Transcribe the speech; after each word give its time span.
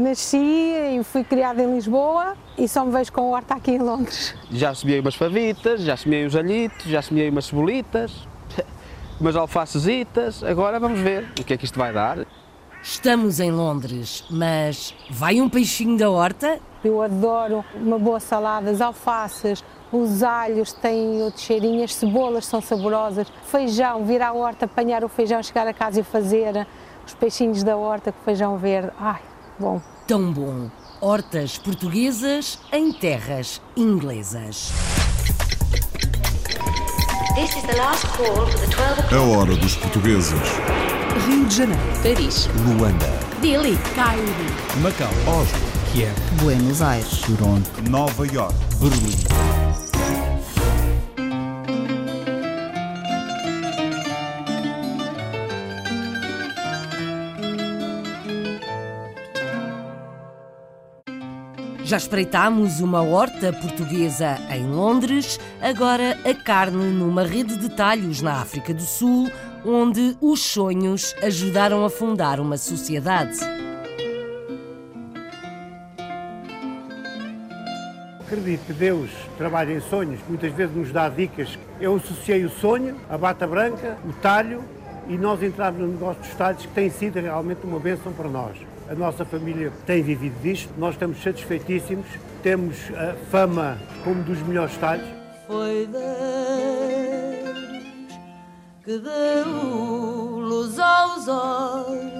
Nasci 0.00 0.38
e 0.38 1.04
fui 1.04 1.22
criada 1.22 1.62
em 1.62 1.74
Lisboa 1.74 2.34
e 2.56 2.66
só 2.66 2.86
me 2.86 2.90
vejo 2.90 3.12
com 3.12 3.20
a 3.20 3.36
horta 3.36 3.54
aqui 3.54 3.72
em 3.72 3.78
Londres. 3.78 4.34
Já 4.50 4.74
semeei 4.74 4.98
umas 4.98 5.14
favitas, 5.14 5.82
já 5.82 5.94
semeei 5.94 6.26
uns 6.26 6.34
alhitos, 6.34 6.86
já 6.86 7.02
semeei 7.02 7.28
umas 7.28 7.44
cebolitas, 7.44 8.26
umas 9.20 9.36
alfacezitas. 9.36 10.42
Agora 10.42 10.80
vamos 10.80 11.00
ver 11.00 11.24
o 11.38 11.44
que 11.44 11.52
é 11.52 11.56
que 11.58 11.66
isto 11.66 11.78
vai 11.78 11.92
dar. 11.92 12.26
Estamos 12.82 13.40
em 13.40 13.50
Londres, 13.50 14.24
mas 14.30 14.94
vai 15.10 15.38
um 15.38 15.50
peixinho 15.50 15.98
da 15.98 16.08
horta? 16.08 16.58
Eu 16.82 17.02
adoro 17.02 17.62
uma 17.74 17.98
boa 17.98 18.18
salada, 18.18 18.70
as 18.70 18.80
alfaces, 18.80 19.62
os 19.92 20.22
alhos 20.22 20.72
têm 20.72 21.22
outro 21.22 21.42
cheirinho, 21.42 21.84
as 21.84 21.94
cebolas 21.94 22.46
são 22.46 22.62
saborosas, 22.62 23.30
feijão, 23.44 24.02
vir 24.06 24.22
à 24.22 24.32
horta, 24.32 24.64
apanhar 24.64 25.04
o 25.04 25.08
feijão, 25.10 25.42
chegar 25.42 25.66
a 25.66 25.74
casa 25.74 26.00
e 26.00 26.02
fazer 26.02 26.66
os 27.06 27.12
peixinhos 27.12 27.62
da 27.62 27.76
horta 27.76 28.12
com 28.12 28.24
feijão 28.24 28.56
verde. 28.56 28.90
Ai, 28.98 29.20
bom. 29.60 29.80
Tão 30.06 30.32
bom. 30.32 30.70
Hortas 31.00 31.58
portuguesas 31.58 32.58
em 32.72 32.92
terras 32.92 33.60
inglesas. 33.76 34.72
A 39.12 39.20
hora 39.20 39.54
dos 39.54 39.76
portugueses. 39.76 40.32
Rio 41.26 41.46
de 41.46 41.54
Janeiro, 41.54 41.82
Paris, 42.02 42.48
Luanda, 42.66 43.06
Delhi, 43.40 43.78
Cairo, 43.94 44.22
Macau, 44.80 45.10
Oslo, 45.26 45.58
Kiev, 45.92 46.14
Buenos 46.42 46.80
Aires, 46.80 47.20
Toronto, 47.20 47.70
Nova 47.88 48.26
York, 48.26 48.54
Berlim. 48.80 49.89
Já 61.90 61.96
espreitámos 61.96 62.80
uma 62.80 63.02
horta 63.02 63.52
portuguesa 63.52 64.38
em 64.48 64.64
Londres, 64.64 65.40
agora 65.60 66.16
a 66.24 66.32
carne 66.32 66.88
numa 66.88 67.24
rede 67.24 67.56
de 67.56 67.68
talhos 67.68 68.22
na 68.22 68.40
África 68.40 68.72
do 68.72 68.82
Sul, 68.82 69.28
onde 69.66 70.16
os 70.20 70.40
sonhos 70.40 71.16
ajudaram 71.20 71.84
a 71.84 71.90
fundar 71.90 72.38
uma 72.38 72.56
sociedade. 72.56 73.38
Acredito 78.20 78.66
que 78.66 78.72
Deus 78.72 79.10
trabalha 79.36 79.72
em 79.72 79.80
sonhos, 79.80 80.20
muitas 80.28 80.52
vezes 80.52 80.76
nos 80.76 80.92
dá 80.92 81.08
dicas. 81.08 81.58
Eu 81.80 81.96
associei 81.96 82.44
o 82.44 82.50
sonho, 82.50 82.94
a 83.08 83.18
bata 83.18 83.48
branca, 83.48 83.98
o 84.08 84.12
talho 84.12 84.62
e 85.08 85.18
nós 85.18 85.42
entramos 85.42 85.80
no 85.80 85.88
negócio 85.88 86.22
dos 86.22 86.34
talhos 86.34 86.64
que 86.64 86.72
tem 86.72 86.88
sido 86.88 87.18
realmente 87.18 87.64
uma 87.64 87.80
bênção 87.80 88.12
para 88.12 88.28
nós. 88.28 88.69
A 88.90 88.94
nossa 88.96 89.24
família 89.24 89.72
tem 89.86 90.02
vivido 90.02 90.34
disto, 90.42 90.68
nós 90.76 90.96
estamos 90.96 91.22
satisfeitíssimos, 91.22 92.06
temos 92.42 92.76
a 92.96 93.14
fama 93.30 93.78
como 94.02 94.20
dos 94.24 94.40
melhores 94.40 94.76
talhos. 94.78 95.06
Foi 95.46 95.86
Deus 95.86 96.10
que 98.84 98.98
deu 98.98 100.40
luz 100.40 100.76
aos 100.76 101.28
olhos. 101.28 102.10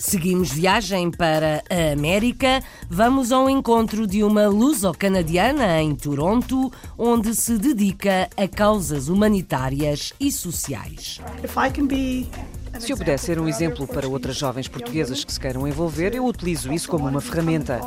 Seguimos 0.00 0.50
viagem 0.50 1.08
para 1.12 1.62
a 1.70 1.92
América. 1.92 2.60
Vamos 2.90 3.30
ao 3.30 3.48
encontro 3.48 4.04
de 4.04 4.24
uma 4.24 4.48
luso-canadiana 4.48 5.80
em 5.80 5.94
Toronto, 5.94 6.72
onde 6.98 7.36
se 7.36 7.56
dedica 7.56 8.28
a 8.36 8.48
causas 8.48 9.08
humanitárias 9.08 10.12
e 10.18 10.32
sociais. 10.32 11.20
If 11.44 11.56
I 11.56 11.70
can 11.70 11.86
be 11.86 12.28
Se 12.78 12.92
eu 12.92 12.96
puder 12.96 13.18
ser 13.18 13.38
um 13.38 13.48
exemplo 13.48 13.86
para 13.86 14.08
outras 14.08 14.36
jovens 14.36 14.68
portuguesas 14.68 15.24
que 15.24 15.32
se 15.32 15.40
queiram 15.40 15.66
envolver, 15.66 16.14
eu 16.14 16.24
utilizo 16.24 16.72
isso 16.72 16.88
como 16.88 17.08
uma 17.08 17.20
ferramenta. 17.20 17.80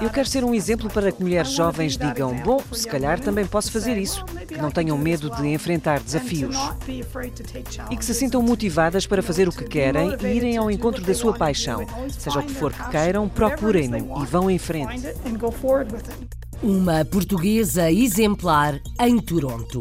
Eu 0.00 0.10
quero 0.10 0.28
ser 0.28 0.44
um 0.44 0.54
exemplo 0.54 0.90
para 0.90 1.10
que 1.10 1.22
mulheres 1.22 1.52
jovens 1.52 1.96
digam: 1.96 2.34
bom, 2.42 2.60
se 2.72 2.86
calhar 2.86 3.20
também 3.20 3.46
posso 3.46 3.70
fazer 3.70 3.96
isso, 3.96 4.24
que 4.46 4.60
não 4.60 4.70
tenham 4.70 4.96
medo 4.98 5.30
de 5.30 5.46
enfrentar 5.48 6.00
desafios 6.00 6.56
e 7.90 7.96
que 7.96 8.04
se 8.04 8.14
sintam 8.14 8.42
motivadas 8.42 9.06
para 9.06 9.22
fazer 9.22 9.48
o 9.48 9.52
que 9.52 9.64
querem 9.64 10.16
e 10.22 10.26
irem 10.26 10.56
ao 10.56 10.70
encontro 10.70 11.02
da 11.02 11.14
sua 11.14 11.32
paixão. 11.32 11.86
Seja 12.08 12.40
o 12.40 12.42
que 12.42 12.52
for 12.52 12.72
que 12.72 12.90
queiram, 12.90 13.28
procurem-no 13.28 14.22
e 14.22 14.26
vão 14.26 14.50
em 14.50 14.58
frente. 14.58 15.02
Uma 16.62 17.04
portuguesa 17.04 17.90
exemplar 17.90 18.80
em 19.00 19.18
Toronto. 19.18 19.80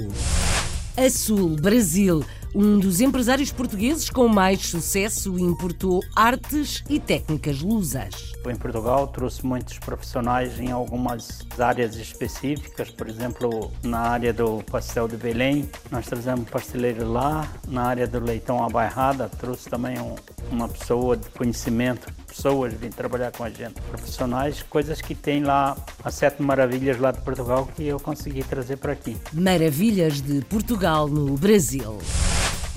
A 0.98 1.10
Sul, 1.10 1.56
Brasil, 1.56 2.24
um 2.54 2.80
dos 2.80 3.00
empresários 3.02 3.52
portugueses 3.52 4.10
com 4.10 4.28
mais 4.28 4.62
sucesso 4.62 5.40
importou 5.40 6.02
artes 6.16 6.84
e 6.90 7.00
técnicas 7.00 7.62
lusas. 7.62 8.34
Em 8.46 8.56
Portugal 8.56 9.08
trouxe 9.08 9.46
muitos 9.46 9.78
profissionais 9.80 10.60
em 10.60 10.72
algumas 10.72 11.40
áreas 11.58 11.96
específicas, 11.96 12.90
por 12.90 13.08
exemplo, 13.08 13.72
na 13.84 14.00
área 14.00 14.34
do 14.34 14.64
pastel 14.64 15.08
de 15.08 15.16
Belém, 15.16 15.70
nós 15.90 16.06
trazemos 16.08 16.50
pasteleiro 16.50 17.10
lá, 17.10 17.48
na 17.68 17.84
área 17.84 18.08
do 18.08 18.20
leitão 18.20 18.64
à 18.64 18.70
bairrada, 18.70 19.30
trouxe 19.30 19.70
também 19.70 20.00
um, 20.00 20.16
uma 20.52 20.68
pessoa 20.68 21.16
de 21.16 21.30
conhecimento, 21.30 22.12
pessoas 22.28 22.74
vêm 22.74 22.90
trabalhar 22.90 23.32
com 23.32 23.44
a 23.44 23.50
gente, 23.50 23.80
profissionais, 23.82 24.64
coisas 24.64 25.02
que 25.02 25.16
tem 25.16 25.44
lá, 25.44 25.78
as 26.04 26.16
sete 26.16 26.42
maravilhas 26.42 26.98
lá 27.00 27.12
de 27.12 27.22
Portugal 27.22 27.68
que 27.76 27.86
eu 27.86 28.00
consegui 28.00 28.44
trazer 28.44 28.78
para 28.78 28.94
aqui. 28.94 29.16
Maravilhas 29.34 30.22
de 30.22 30.42
Portugal 30.46 31.08
no 31.08 31.38
Brasil. 31.38 31.98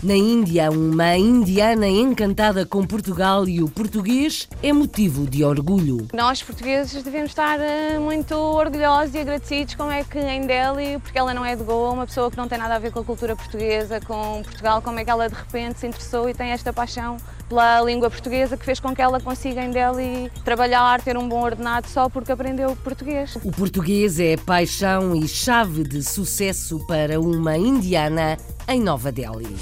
Na 0.05 0.15
Índia, 0.15 0.71
uma 0.71 1.17
indiana 1.17 1.89
encantada 1.89 2.67
com 2.67 2.87
Portugal 2.87 3.49
e 3.49 3.63
o 3.63 3.71
português 3.71 4.47
é 4.63 4.71
motivo 4.71 5.27
de 5.27 5.43
orgulho. 5.43 6.07
Nós, 6.13 6.43
portugueses, 6.43 7.03
devemos 7.03 7.31
estar 7.31 7.59
eh, 7.59 7.99
muito 7.99 8.35
orgulhosos 8.35 9.15
e 9.15 9.19
agradecidos 9.21 9.75
como 9.77 9.91
é 9.91 10.05
que 10.05 10.19
em 10.19 10.47
Delhi, 10.47 10.99
porque 10.99 11.19
ela 11.19 11.33
não 11.33 11.43
é 11.43 11.57
de 11.57 11.65
Goa, 11.65 11.93
uma 11.93 12.07
pessoa 12.07 12.31
que 12.31 12.37
não 12.37 12.47
tem 12.47 12.59
nada 12.59 12.75
a 12.75 12.79
ver 12.79 12.93
com 12.93 12.99
a 12.99 13.05
cultura 13.05 13.35
portuguesa, 13.35 13.99
com 13.99 14.43
Portugal, 14.45 14.83
como 14.83 14.99
é 14.99 15.07
que 15.07 15.11
ela 15.11 15.27
de 15.27 15.35
repente 15.35 15.79
se 15.79 15.87
interessou 15.87 16.29
e 16.29 16.35
tem 16.35 16.51
esta 16.51 16.71
paixão 16.71 17.17
pela 17.49 17.81
língua 17.83 18.11
portuguesa 18.11 18.57
que 18.57 18.65
fez 18.65 18.81
com 18.81 18.95
que 18.95 19.03
ela 19.03 19.21
consiga 19.21 19.63
em 19.63 19.71
Delhi 19.71 20.31
trabalhar, 20.45 21.01
ter 21.03 21.17
um 21.17 21.29
bom 21.29 21.43
ordenado 21.43 21.89
só 21.89 22.09
porque 22.09 22.33
aprendeu 22.33 22.75
português. 22.77 23.37
O 23.43 23.53
português 23.53 24.19
é 24.19 24.37
paixão 24.37 25.15
e 25.15 25.27
chave 25.29 25.85
de 25.85 26.03
sucesso 26.03 26.85
para 26.87 27.21
uma 27.21 27.57
indiana 27.57 28.37
em 28.69 28.81
Nova 28.81 29.13
Delhi. 29.13 29.57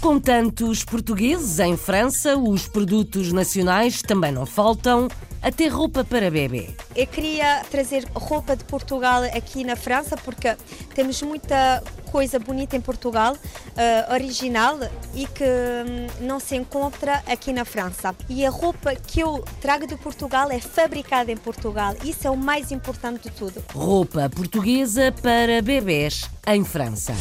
Com 0.00 0.20
tantos 0.20 0.84
portugueses 0.84 1.58
em 1.58 1.76
França, 1.76 2.36
os 2.36 2.68
produtos 2.68 3.32
nacionais 3.32 4.00
também 4.00 4.30
não 4.30 4.46
faltam, 4.46 5.08
até 5.42 5.66
roupa 5.66 6.04
para 6.04 6.30
bebê. 6.30 6.70
Eu 6.94 7.06
queria 7.08 7.64
trazer 7.68 8.06
roupa 8.14 8.54
de 8.54 8.62
Portugal 8.64 9.24
aqui 9.24 9.64
na 9.64 9.74
França 9.74 10.16
porque 10.16 10.56
temos 10.94 11.20
muita 11.22 11.82
coisa 12.12 12.38
bonita 12.38 12.76
em 12.76 12.80
Portugal, 12.80 13.34
uh, 13.34 14.14
original 14.14 14.78
e 15.14 15.26
que 15.26 15.44
um, 15.44 16.26
não 16.26 16.38
se 16.38 16.54
encontra 16.54 17.20
aqui 17.26 17.52
na 17.52 17.64
França. 17.64 18.14
E 18.28 18.46
a 18.46 18.50
roupa 18.50 18.94
que 18.94 19.20
eu 19.20 19.44
trago 19.60 19.84
de 19.84 19.96
Portugal 19.96 20.48
é 20.50 20.60
fabricada 20.60 21.32
em 21.32 21.36
Portugal. 21.36 21.94
Isso 22.04 22.24
é 22.24 22.30
o 22.30 22.36
mais 22.36 22.70
importante 22.70 23.28
de 23.28 23.30
tudo. 23.30 23.64
Roupa 23.74 24.30
portuguesa 24.30 25.12
para 25.20 25.60
bebés 25.60 26.22
em 26.46 26.64
França. 26.64 27.14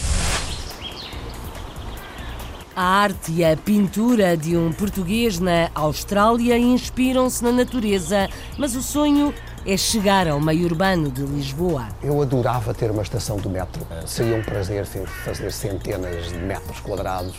A 2.77 2.83
arte 2.83 3.31
e 3.31 3.43
a 3.43 3.57
pintura 3.57 4.37
de 4.37 4.55
um 4.55 4.71
português 4.71 5.39
na 5.39 5.71
Austrália 5.73 6.55
inspiram-se 6.59 7.43
na 7.43 7.51
natureza, 7.51 8.29
mas 8.55 8.75
o 8.75 8.83
sonho 8.83 9.33
é 9.65 9.75
chegar 9.75 10.27
ao 10.27 10.39
meio 10.39 10.65
urbano 10.65 11.09
de 11.09 11.23
Lisboa. 11.23 11.87
Eu 12.03 12.21
adorava 12.21 12.75
ter 12.75 12.91
uma 12.91 13.01
estação 13.01 13.37
do 13.37 13.49
metro. 13.49 13.81
Seria 14.05 14.35
um 14.35 14.43
prazer 14.43 14.85
fazer 14.85 15.51
centenas 15.51 16.27
de 16.27 16.37
metros 16.37 16.79
quadrados 16.81 17.33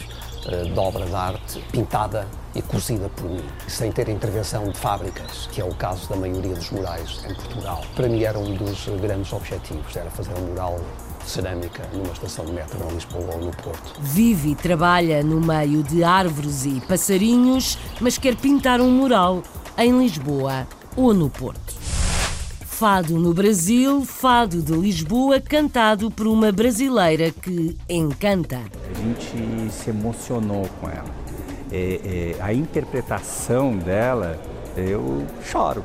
de 0.72 0.76
obra 0.76 1.06
de 1.06 1.14
arte 1.14 1.64
pintada 1.70 2.26
e 2.52 2.60
cozida 2.60 3.08
por 3.08 3.30
mim, 3.30 3.44
sem 3.68 3.92
ter 3.92 4.08
intervenção 4.08 4.68
de 4.68 4.76
fábricas, 4.76 5.48
que 5.52 5.60
é 5.60 5.64
o 5.64 5.72
caso 5.72 6.08
da 6.08 6.16
maioria 6.16 6.56
dos 6.56 6.70
murais 6.70 7.22
em 7.28 7.34
Portugal. 7.34 7.84
Para 7.94 8.08
mim 8.08 8.24
era 8.24 8.36
um 8.36 8.54
dos 8.54 8.88
grandes 9.00 9.32
objetivos, 9.32 9.94
era 9.94 10.10
fazer 10.10 10.34
um 10.34 10.46
mural 10.46 10.80
cerâmica 11.28 11.82
numa 11.92 12.12
estação 12.12 12.44
de 12.44 12.52
metro 12.52 12.78
em 12.88 12.94
Lisboa 12.94 13.34
ou 13.34 13.40
no 13.44 13.50
Porto. 13.50 14.00
Vive 14.00 14.50
e 14.50 14.54
trabalha 14.54 15.22
no 15.22 15.40
meio 15.40 15.82
de 15.82 16.02
árvores 16.02 16.64
e 16.64 16.80
passarinhos, 16.80 17.78
mas 18.00 18.18
quer 18.18 18.34
pintar 18.36 18.80
um 18.80 18.90
mural 18.90 19.42
em 19.76 19.98
Lisboa 19.98 20.66
ou 20.96 21.12
no 21.12 21.30
Porto. 21.30 21.74
Fado 22.66 23.18
no 23.18 23.34
Brasil, 23.34 24.04
fado 24.04 24.62
de 24.62 24.72
Lisboa, 24.72 25.40
cantado 25.40 26.10
por 26.10 26.28
uma 26.28 26.52
brasileira 26.52 27.30
que 27.30 27.76
encanta. 27.88 28.58
A 28.58 28.98
gente 28.98 29.72
se 29.72 29.90
emocionou 29.90 30.68
com 30.80 30.88
ela. 30.88 31.18
É, 31.72 32.36
é, 32.38 32.42
a 32.42 32.52
interpretação 32.52 33.76
dela, 33.76 34.40
eu 34.76 35.26
choro 35.42 35.84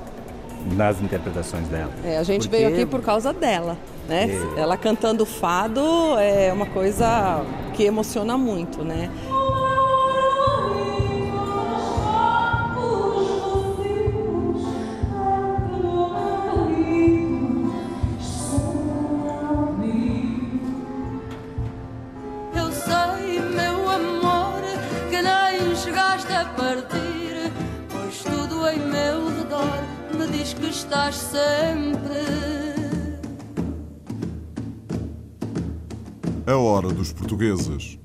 nas 0.72 1.02
interpretações 1.02 1.68
dela. 1.68 1.92
É, 2.04 2.18
a 2.18 2.24
gente 2.24 2.48
Porque... 2.48 2.64
veio 2.64 2.74
aqui 2.74 2.86
por 2.86 3.02
causa 3.02 3.34
dela. 3.34 3.78
Né? 4.08 4.42
É. 4.58 4.62
Ela 4.62 4.76
cantando 4.76 5.26
fado 5.26 5.82
é 6.20 6.52
uma 6.52 6.66
coisa 6.66 7.42
que 7.74 7.84
emociona 7.84 8.38
muito, 8.38 8.84
né? 8.84 9.10
Estás 30.74 31.16
sempre. 31.16 32.18
A 36.48 36.58
hora 36.58 36.90
dos 36.90 37.14
portugueses. 37.14 38.00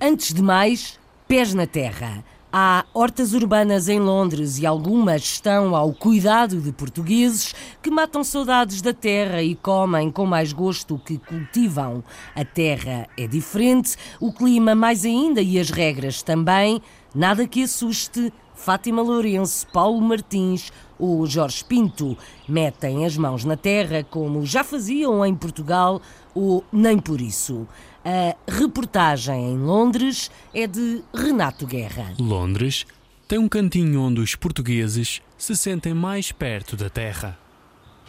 Antes 0.00 0.34
de 0.34 0.42
mais, 0.42 0.98
pés 1.28 1.54
na 1.54 1.64
terra. 1.64 2.24
Há 2.52 2.84
hortas 2.92 3.34
urbanas 3.34 3.88
em 3.88 4.00
Londres 4.00 4.58
e 4.58 4.66
algumas 4.66 5.22
estão 5.22 5.76
ao 5.76 5.92
cuidado 5.92 6.60
de 6.60 6.72
portugueses 6.72 7.54
que 7.80 7.90
matam 7.90 8.24
saudades 8.24 8.82
da 8.82 8.92
terra 8.92 9.40
e 9.40 9.54
comem 9.54 10.10
com 10.10 10.26
mais 10.26 10.52
gosto 10.52 10.96
o 10.96 10.98
que 10.98 11.18
cultivam. 11.18 12.02
A 12.34 12.44
terra 12.44 13.06
é 13.16 13.28
diferente, 13.28 13.96
o 14.18 14.32
clima 14.32 14.74
mais 14.74 15.04
ainda 15.04 15.40
e 15.40 15.58
as 15.60 15.70
regras 15.70 16.20
também. 16.20 16.82
Nada 17.14 17.46
que 17.46 17.62
assuste. 17.62 18.32
Fátima 18.54 19.02
Lourenço, 19.02 19.64
Paulo 19.68 20.00
Martins 20.00 20.72
ou 20.98 21.26
Jorge 21.26 21.64
Pinto 21.64 22.16
metem 22.48 23.04
as 23.04 23.16
mãos 23.16 23.44
na 23.44 23.56
terra 23.56 24.02
como 24.02 24.44
já 24.44 24.64
faziam 24.64 25.24
em 25.24 25.34
Portugal 25.34 26.00
ou 26.34 26.64
nem 26.72 26.98
por 26.98 27.20
isso. 27.20 27.66
A 28.04 28.34
reportagem 28.50 29.52
em 29.52 29.58
Londres 29.58 30.30
é 30.54 30.66
de 30.66 31.02
Renato 31.14 31.66
Guerra. 31.66 32.14
Londres 32.18 32.86
tem 33.26 33.38
um 33.38 33.48
cantinho 33.48 34.00
onde 34.00 34.20
os 34.20 34.34
portugueses 34.34 35.20
se 35.36 35.54
sentem 35.54 35.92
mais 35.92 36.32
perto 36.32 36.76
da 36.76 36.88
terra, 36.88 37.38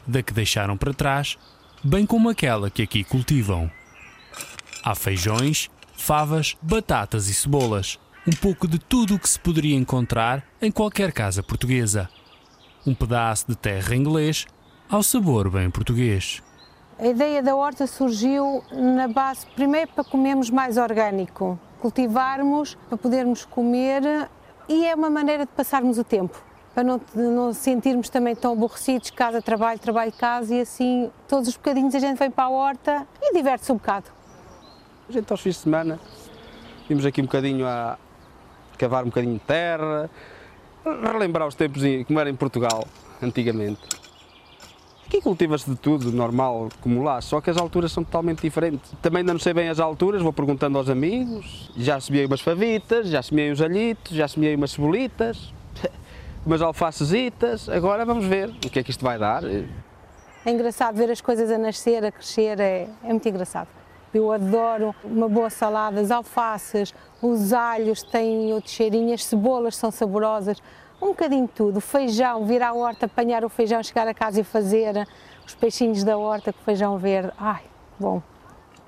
da 0.08 0.24
que 0.24 0.34
deixaram 0.34 0.78
para 0.78 0.94
trás, 0.94 1.38
bem 1.84 2.06
como 2.06 2.30
aquela 2.30 2.70
que 2.70 2.82
aqui 2.82 3.04
cultivam. 3.04 3.70
Há 4.82 4.96
feijões, 4.96 5.70
favas, 5.94 6.56
batatas 6.62 7.28
e 7.28 7.34
cebolas, 7.34 8.00
um 8.26 8.32
pouco 8.32 8.68
de 8.68 8.80
tudo 8.80 9.16
o 9.16 9.20
que 9.20 9.30
se 9.30 9.40
poderia 9.40 9.76
encontrar 9.76 10.46
em 10.62 10.72
qualquer 10.72 11.12
casa 11.12 11.44
portuguesa. 11.44 12.10
Um 12.88 12.96
pedaço 12.96 13.46
de 13.48 13.56
terra 13.56 13.96
inglês 13.96 14.48
ao 14.90 15.04
sabor 15.04 15.50
bem 15.50 15.70
português. 15.70 16.42
A 16.98 17.08
ideia 17.08 17.44
da 17.44 17.56
horta 17.56 17.86
surgiu 17.86 18.64
na 18.72 19.08
base, 19.08 19.46
primeiro 19.56 19.92
para 19.94 20.04
comermos 20.04 20.50
mais 20.50 20.78
orgânico, 20.78 21.60
cultivarmos 21.80 22.76
para 22.88 22.98
podermos 22.98 23.46
comer 23.46 24.30
e 24.68 24.86
é 24.86 24.96
uma 24.96 25.10
maneira 25.10 25.46
de 25.46 25.52
passarmos 25.52 25.98
o 25.98 26.04
tempo, 26.04 26.42
para 26.74 26.84
não, 26.84 27.02
não 27.14 27.54
sentirmos 27.54 28.10
também 28.10 28.36
tão 28.36 28.54
aborrecidos, 28.54 29.10
casa, 29.12 29.42
trabalho, 29.42 29.80
trabalho, 29.80 30.12
casa 30.12 30.56
e 30.56 30.62
assim 30.62 31.12
todos 31.28 31.48
os 31.50 31.56
bocadinhos 31.56 31.96
a 31.96 32.00
gente 32.00 32.18
vem 32.18 32.32
para 32.32 32.46
a 32.46 32.50
horta 32.50 33.08
e 33.22 33.34
diverte-se 33.34 33.72
um 33.72 33.76
bocado. 33.76 34.08
A 35.08 35.12
gente 35.12 35.32
aos 35.32 35.42
fins 35.42 35.56
de 35.56 35.62
semana 35.62 36.00
vimos 36.88 37.06
aqui 37.06 37.22
um 37.22 37.26
bocadinho 37.26 37.68
a 37.68 37.98
cavar 38.78 39.04
um 39.04 39.08
bocadinho 39.08 39.34
de 39.34 39.42
terra, 39.42 40.10
relembrar 40.86 41.48
os 41.48 41.56
tempos 41.56 41.84
como 42.08 42.20
era 42.20 42.30
em 42.30 42.36
Portugal 42.36 42.86
antigamente. 43.22 43.82
Aqui 45.10 45.22
cultiva-se 45.22 45.68
de 45.68 45.76
tudo, 45.76 46.12
normal, 46.12 46.70
como 46.82 47.02
lá, 47.04 47.20
só 47.20 47.42
que 47.42 47.50
as 47.50 47.58
alturas 47.58 47.92
são 47.92 48.04
totalmente 48.04 48.44
diferentes. 48.44 48.92
Também 49.02 49.22
ainda 49.22 49.34
não 49.34 49.40
sei 49.40 49.54
bem 49.54 49.68
as 49.68 49.80
alturas, 49.80 50.22
vou 50.22 50.32
perguntando 50.32 50.78
aos 50.78 50.88
amigos. 50.88 51.72
Já 51.76 52.00
semeei 52.00 52.28
umas 52.28 52.42
favitas, 52.42 53.08
já 53.08 53.24
semeei 53.24 53.52
uns 53.52 53.60
alhitos, 53.60 54.16
já 54.16 54.28
semeei 54.28 54.56
umas 54.56 54.70
cebolitas, 54.70 55.52
umas 56.46 56.62
alfacezitas. 56.62 57.68
Agora 57.68 58.06
vamos 58.06 58.26
ver 58.26 58.50
o 58.50 58.70
que 58.70 58.78
é 58.78 58.84
que 58.84 58.92
isto 58.92 59.04
vai 59.04 59.18
dar. 59.18 59.44
É 59.46 59.66
engraçado 60.52 60.96
ver 60.96 61.10
as 61.10 61.22
coisas 61.22 61.50
a 61.50 61.58
nascer, 61.58 62.06
a 62.06 62.12
crescer, 62.12 62.60
é, 62.60 62.88
é 63.04 63.10
muito 63.10 63.28
engraçado. 63.28 63.79
Eu 64.14 64.32
adoro 64.32 64.96
uma 65.04 65.30
boa 65.30 65.50
salada, 65.50 66.02
as 66.02 66.10
alfaces, 66.10 66.94
os 67.22 67.54
alhos 67.54 68.02
têm 68.02 68.52
outro 68.54 68.72
cheirinho, 68.72 69.14
as 69.14 69.24
cebolas 69.24 69.76
são 69.76 69.92
saborosas 69.92 70.62
um 71.02 71.08
bocadinho 71.08 71.48
de 71.48 71.54
tudo. 71.54 71.80
Feijão, 71.80 72.46
vir 72.46 72.62
à 72.62 72.74
horta, 72.74 73.06
apanhar 73.06 73.46
o 73.46 73.50
feijão, 73.50 73.82
chegar 73.84 74.08
a 74.08 74.14
casa 74.14 74.42
e 74.42 74.44
fazer 74.44 75.08
os 75.46 75.56
peixinhos 75.56 76.04
da 76.04 76.18
horta 76.18 76.52
com 76.52 76.62
feijão 76.64 76.98
verde. 76.98 77.32
Ai, 77.38 77.64
bom. 78.00 78.22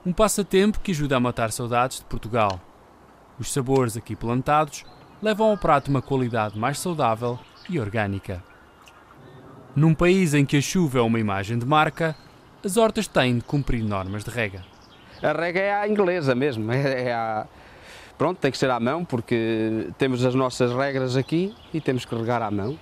Um 0.06 0.12
passatempo 0.12 0.80
que 0.80 0.92
ajuda 0.92 1.18
a 1.18 1.20
matar 1.20 1.52
saudades 1.52 2.00
de 2.00 2.06
Portugal. 2.06 2.60
Os 3.40 3.54
sabores 3.54 3.96
aqui 3.96 4.16
plantados 4.16 4.84
levam 5.22 5.52
ao 5.52 5.58
prato 5.58 5.90
uma 5.90 6.02
qualidade 6.02 6.58
mais 6.58 6.80
saudável 6.80 7.40
e 7.70 7.80
orgânica. 7.80 8.44
Num 9.76 9.94
país 9.94 10.34
em 10.34 10.46
que 10.46 10.58
a 10.58 10.62
chuva 10.62 11.00
é 11.00 11.02
uma 11.02 11.20
imagem 11.20 11.58
de 11.58 11.66
marca, 11.66 12.16
as 12.66 12.76
hortas 12.76 13.08
têm 13.08 13.38
de 13.38 13.44
cumprir 13.44 13.84
normas 13.84 14.24
de 14.24 14.30
rega. 14.30 14.71
A 15.22 15.32
rega 15.34 15.60
é 15.60 15.74
a 15.74 15.88
inglesa 15.88 16.34
mesmo, 16.34 16.72
é 16.72 17.14
a, 17.14 17.46
Pronto, 18.22 18.38
tem 18.38 18.52
que 18.52 18.58
ser 18.60 18.70
à 18.70 18.80
mão 18.80 19.04
porque 19.04 19.90
temos 19.98 20.24
as 20.24 20.36
nossas 20.36 20.72
regras 20.72 21.18
aqui 21.18 21.56
e 21.74 21.82
temos 21.82 22.06
que 22.06 22.14
regar 22.14 22.40
à 22.44 22.52
mão. 22.52 22.78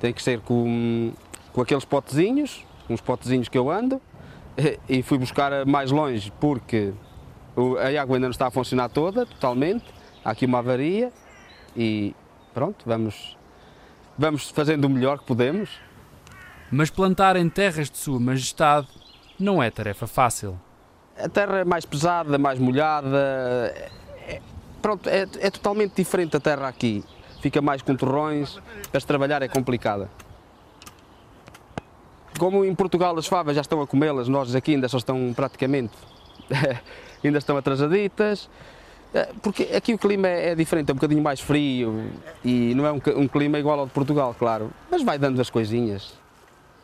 Tem 0.00 0.12
que 0.12 0.20
ser 0.20 0.40
com, 0.40 1.12
com 1.52 1.60
aqueles 1.60 1.84
potezinhos, 1.84 2.66
uns 2.90 3.00
potezinhos 3.00 3.48
que 3.48 3.56
eu 3.56 3.70
ando, 3.70 4.02
e 4.88 5.00
fui 5.04 5.18
buscar 5.18 5.64
mais 5.66 5.92
longe 5.92 6.32
porque 6.40 6.92
a 7.78 8.02
água 8.02 8.16
ainda 8.16 8.26
não 8.26 8.32
está 8.32 8.48
a 8.48 8.50
funcionar 8.50 8.88
toda, 8.88 9.24
totalmente. 9.24 9.84
Há 10.24 10.32
aqui 10.32 10.46
uma 10.46 10.58
avaria 10.58 11.12
e 11.76 12.12
pronto, 12.52 12.82
vamos, 12.84 13.38
vamos 14.18 14.50
fazendo 14.50 14.86
o 14.86 14.90
melhor 14.90 15.20
que 15.20 15.26
podemos. 15.26 15.70
Mas 16.72 16.90
plantar 16.90 17.36
em 17.36 17.48
terras 17.48 17.88
de 17.88 17.98
Sua 17.98 18.18
Majestade 18.18 18.88
não 19.38 19.62
é 19.62 19.70
tarefa 19.70 20.08
fácil. 20.08 20.58
A 21.22 21.28
terra 21.28 21.58
é 21.58 21.64
mais 21.64 21.86
pesada, 21.86 22.36
mais 22.36 22.58
molhada, 22.58 23.72
pronto, 24.82 25.08
é, 25.08 25.22
é 25.40 25.50
totalmente 25.50 25.94
diferente 25.94 26.36
a 26.36 26.40
terra 26.40 26.66
aqui. 26.66 27.04
Fica 27.40 27.62
mais 27.62 27.80
com 27.80 27.94
torrões, 27.94 28.58
para 28.90 29.00
trabalhar 29.00 29.40
é 29.40 29.48
complicada. 29.48 30.10
Como 32.38 32.64
em 32.64 32.74
Portugal 32.74 33.16
as 33.16 33.26
favas 33.26 33.54
já 33.54 33.60
estão 33.60 33.80
a 33.80 33.86
comê-las, 33.86 34.28
nós 34.28 34.54
aqui 34.54 34.74
ainda 34.74 34.88
só 34.88 34.98
estão 34.98 35.32
praticamente, 35.34 35.92
ainda 37.22 37.38
estão 37.38 37.56
atrasaditas, 37.56 38.50
é, 39.14 39.28
porque 39.42 39.64
aqui 39.74 39.94
o 39.94 39.98
clima 39.98 40.26
é, 40.26 40.50
é 40.50 40.54
diferente, 40.54 40.90
é 40.90 40.92
um 40.92 40.96
bocadinho 40.96 41.22
mais 41.22 41.40
frio 41.40 42.10
e 42.44 42.74
não 42.74 42.86
é 42.86 42.92
um 42.92 43.28
clima 43.28 43.58
igual 43.58 43.78
ao 43.78 43.86
de 43.86 43.92
Portugal, 43.92 44.34
claro, 44.36 44.72
mas 44.90 45.02
vai 45.02 45.18
dando 45.18 45.40
as 45.40 45.50
coisinhas. 45.50 46.21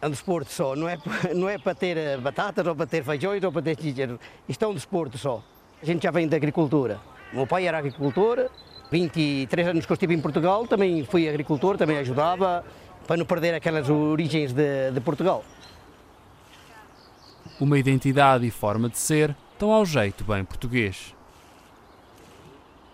É 0.01 0.07
um 0.07 0.11
desporto 0.11 0.53
só, 0.53 0.77
não 0.77 0.89
é, 0.89 0.97
não 1.35 1.49
é 1.49 1.59
para 1.59 1.75
ter 1.75 1.97
eh, 1.97 2.17
batatas 2.17 2.67
ou 2.67 2.75
para 2.75 2.87
ter 2.87 3.03
feijões 3.03 3.43
ou 3.43 3.51
para 3.51 3.63
ter 3.63 3.77
dinheiro. 3.77 4.19
Isto 4.49 4.65
é 4.65 4.69
um 4.69 4.75
desporto 4.75 5.19
só. 5.19 5.43
A 5.83 5.87
gente 5.87 6.03
já 6.03 6.11
vem 6.11 6.29
da 6.29 6.37
agricultura. 6.37 7.01
O 7.33 7.37
meu 7.37 7.47
pai 7.47 7.67
era 7.67 7.79
agricultor, 7.79 8.49
23 8.91 9.69
anos 9.69 9.87
que 9.87 9.93
eu 9.93 9.95
estive 9.95 10.15
em 10.15 10.21
Portugal, 10.21 10.67
também 10.67 11.05
fui 11.05 11.29
agricultor, 11.29 11.77
também 11.77 11.99
ajudava 11.99 12.65
para 13.07 13.17
não 13.17 13.27
perder 13.27 13.55
aquelas 13.55 13.89
origens 13.91 14.53
de, 14.53 14.91
de 14.93 15.01
Portugal. 15.01 15.45
Uma 17.61 17.79
identidade 17.79 18.47
e 18.47 18.51
forma 18.51 18.89
de 18.89 18.99
ser 18.99 19.37
tão 19.59 19.73
ao 19.73 19.85
jeito 19.85 20.25
bem 20.25 20.45
português. 20.45 21.15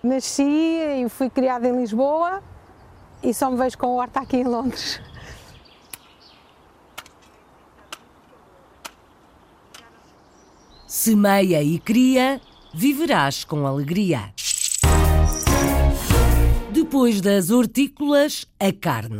Nasci 0.02 0.42
e 0.42 1.08
fui 1.08 1.28
criada 1.30 1.68
em 1.68 1.76
Lisboa 1.76 2.42
e 3.22 3.32
só 3.32 3.50
me 3.50 3.56
vejo 3.56 3.76
com 3.78 3.96
horta 3.96 4.20
aqui 4.20 4.38
em 4.38 4.44
Londres. 4.44 5.00
Semeia 10.96 11.60
e 11.60 11.76
cria 11.80 12.40
viverás 12.72 13.42
com 13.42 13.66
alegria. 13.66 14.32
Depois 16.70 17.20
das 17.20 17.50
hortícolas, 17.50 18.46
a 18.60 18.72
carne. 18.72 19.18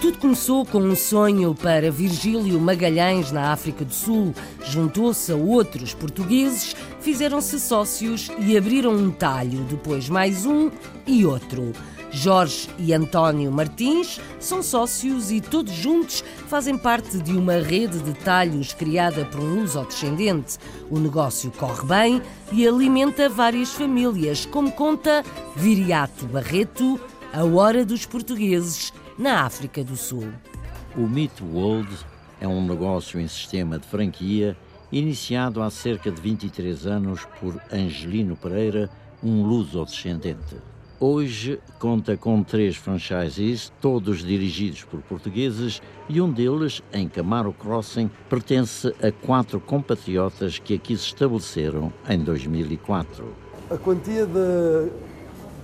Tudo 0.00 0.18
começou 0.18 0.66
com 0.66 0.80
um 0.80 0.96
sonho 0.96 1.54
para 1.54 1.92
Virgílio 1.92 2.58
Magalhães 2.58 3.30
na 3.30 3.52
África 3.52 3.84
do 3.84 3.94
Sul. 3.94 4.34
Juntou-se 4.66 5.30
a 5.30 5.36
outros 5.36 5.94
portugueses, 5.94 6.74
fizeram-se 7.00 7.60
sócios 7.60 8.32
e 8.40 8.56
abriram 8.58 8.96
um 8.96 9.12
talho, 9.12 9.62
depois 9.70 10.08
mais 10.08 10.44
um 10.44 10.72
e 11.06 11.24
outro. 11.24 11.72
Jorge 12.14 12.68
e 12.78 12.94
António 12.94 13.50
Martins 13.50 14.20
são 14.38 14.62
sócios 14.62 15.32
e 15.32 15.40
todos 15.40 15.72
juntos 15.72 16.22
fazem 16.46 16.78
parte 16.78 17.18
de 17.18 17.32
uma 17.32 17.54
rede 17.54 17.98
de 17.98 18.14
talhos 18.14 18.72
criada 18.72 19.24
por 19.24 19.40
um 19.40 19.60
luso-descendente. 19.60 20.56
O 20.88 20.98
negócio 21.00 21.50
corre 21.50 21.84
bem 21.86 22.22
e 22.52 22.66
alimenta 22.66 23.28
várias 23.28 23.70
famílias, 23.70 24.46
como 24.46 24.70
conta 24.70 25.24
Viriato 25.56 26.26
Barreto, 26.26 27.00
a 27.32 27.44
Hora 27.44 27.84
dos 27.84 28.06
Portugueses, 28.06 28.92
na 29.18 29.42
África 29.42 29.82
do 29.82 29.96
Sul. 29.96 30.28
O 30.96 31.08
Meat 31.08 31.42
World 31.42 31.90
é 32.40 32.46
um 32.46 32.64
negócio 32.64 33.18
em 33.18 33.26
sistema 33.26 33.76
de 33.76 33.88
franquia 33.88 34.56
iniciado 34.92 35.60
há 35.60 35.68
cerca 35.68 36.12
de 36.12 36.20
23 36.20 36.86
anos 36.86 37.26
por 37.40 37.60
Angelino 37.72 38.36
Pereira, 38.36 38.88
um 39.20 39.42
luso-descendente. 39.42 40.73
Hoje 41.00 41.60
conta 41.80 42.16
com 42.16 42.40
três 42.44 42.76
franchises, 42.76 43.72
todos 43.80 44.18
dirigidos 44.18 44.84
por 44.84 45.00
portugueses, 45.00 45.82
e 46.08 46.20
um 46.20 46.30
deles, 46.30 46.82
em 46.92 47.08
Camaro 47.08 47.52
Crossing, 47.52 48.08
pertence 48.30 48.94
a 49.02 49.10
quatro 49.10 49.58
compatriotas 49.58 50.60
que 50.60 50.72
aqui 50.72 50.96
se 50.96 51.06
estabeleceram 51.06 51.92
em 52.08 52.18
2004. 52.20 53.26
A 53.70 53.76
quantia 53.76 54.24
de 54.24 54.90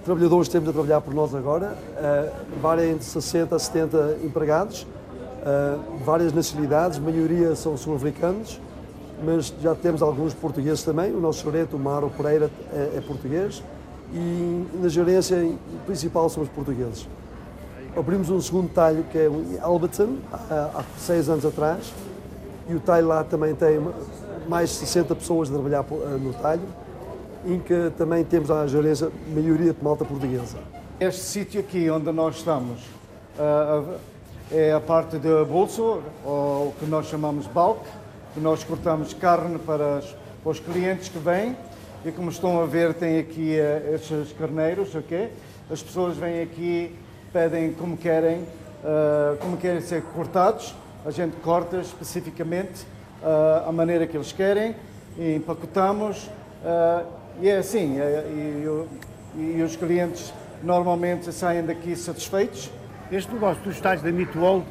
trabalhadores 0.05 0.49
que 0.49 0.53
temos 0.53 0.69
a 0.69 0.73
trabalhar 0.73 1.01
por 1.01 1.15
nós 1.15 1.33
agora 1.33 1.79
uh, 1.79 2.61
varia 2.61 2.91
entre 2.91 3.05
60 3.05 3.55
a 3.55 3.59
70 3.59 4.19
empregados, 4.25 4.83
uh, 4.83 6.05
várias 6.05 6.33
nacionalidades, 6.33 6.99
a 6.99 7.01
maioria 7.01 7.55
são 7.55 7.77
sul-africanos, 7.77 8.61
mas 9.25 9.55
já 9.63 9.77
temos 9.77 10.03
alguns 10.03 10.35
portugueses 10.35 10.83
também. 10.83 11.15
O 11.15 11.21
nosso 11.21 11.45
gerente, 11.49 11.77
o 11.77 11.79
Mário 11.79 12.11
Pereira, 12.11 12.51
é, 12.73 12.97
é 12.97 13.01
português 13.01 13.63
e 14.13 14.67
na 14.75 14.89
gerência 14.89 15.53
principal 15.87 16.29
somos 16.29 16.49
portugueses. 16.49 17.07
Abrimos 17.97 18.31
um 18.31 18.41
segundo 18.41 18.69
talho 18.73 19.05
que 19.11 19.19
é 19.19 19.27
em 19.27 19.59
Alberton, 19.61 20.17
há, 20.33 20.85
seis 20.99 21.29
anos 21.29 21.45
atrás, 21.45 21.93
e 22.69 22.75
o 22.75 22.81
talho 22.81 23.09
lá 23.09 23.25
também 23.25 23.55
tem 23.55 23.81
mais 24.49 24.71
de 24.71 24.77
60 24.77 25.15
pessoas 25.17 25.49
a 25.49 25.53
trabalhar 25.53 25.85
eh, 25.91 26.19
no 26.21 26.33
talho, 26.35 26.63
em 27.45 27.59
que 27.59 27.91
também 27.97 28.25
temos 28.25 28.51
a 28.51 28.67
gerência 28.67 29.11
maioria 29.33 29.73
de 29.73 29.83
malta 29.83 30.05
portuguesa. 30.05 30.59
Este 31.01 31.23
sítio 31.23 31.61
aqui 31.61 31.91
onde 31.91 32.13
nós 32.13 32.37
estamos 32.37 32.81
uh, 33.39 33.99
é 34.53 34.73
a 34.73 34.81
parte 34.81 35.19
de 35.19 35.45
bolso, 35.45 36.03
ou 36.25 36.69
o 36.69 36.75
que 36.79 36.87
nós 36.87 37.07
chamamos 37.07 37.47
bulk, 37.47 37.81
que 38.35 38.41
nós 38.41 38.63
cortamos 38.63 39.15
carne 39.15 39.59
para 39.59 40.03
os 40.45 40.61
clientes 40.61 41.09
que 41.09 41.19
vêm 41.19 41.57
e 42.05 42.11
como 42.11 42.31
estão 42.31 42.61
a 42.63 42.67
ver, 42.67 42.95
tem 42.95 43.19
aqui 43.19 43.59
uh, 43.59 43.95
estes 43.95 44.33
carneiros, 44.33 44.95
ok? 44.95 45.31
As 45.71 45.83
pessoas 45.83 46.17
vêm 46.17 46.43
aqui, 46.43 46.95
pedem 47.33 47.73
como 47.73 47.97
querem, 47.97 48.39
uh, 48.39 49.37
como 49.39 49.57
querem 49.59 49.83
ser 49.83 50.03
cortados. 50.15 50.75
A 51.05 51.11
gente 51.11 51.37
corta 51.43 51.77
especificamente 51.79 52.87
uh, 53.23 53.69
a 53.69 53.73
maneira 53.73 54.07
que 54.07 54.17
eles 54.17 54.33
querem 54.33 54.75
e 55.19 55.35
empacotamos. 55.35 56.31
e 57.41 57.49
é 57.49 57.59
assim, 57.59 57.99
e, 57.99 58.87
e, 59.37 59.63
os 59.63 59.77
clientes 59.77 60.33
normalmente 60.63 61.31
saem 61.33 61.65
daqui 61.65 61.95
satisfeitos. 61.97 62.71
Este 63.13 63.33
negócio 63.33 63.63
dos 63.63 63.75
estádios 63.75 64.03
da 64.03 64.13
Mitwold 64.13 64.65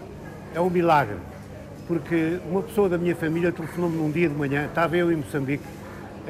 é 0.55 0.61
um 0.61 0.69
milagre, 0.69 1.17
porque 1.87 2.39
uma 2.49 2.63
pessoa 2.63 2.89
da 2.89 2.97
minha 2.97 3.15
família 3.15 3.51
telefonou-me 3.51 3.97
num 3.97 4.09
dia 4.09 4.29
de 4.29 4.35
manhã, 4.35 4.65
estava 4.65 4.95
eu 4.97 5.11
em 5.11 5.17
Moçambique, 5.17 5.63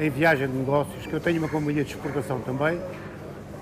em 0.00 0.08
viagem 0.08 0.48
de 0.48 0.56
negócios, 0.56 1.06
que 1.06 1.12
eu 1.12 1.20
tenho 1.20 1.38
uma 1.38 1.48
companhia 1.48 1.84
de 1.84 1.90
exportação 1.90 2.40
também, 2.40 2.80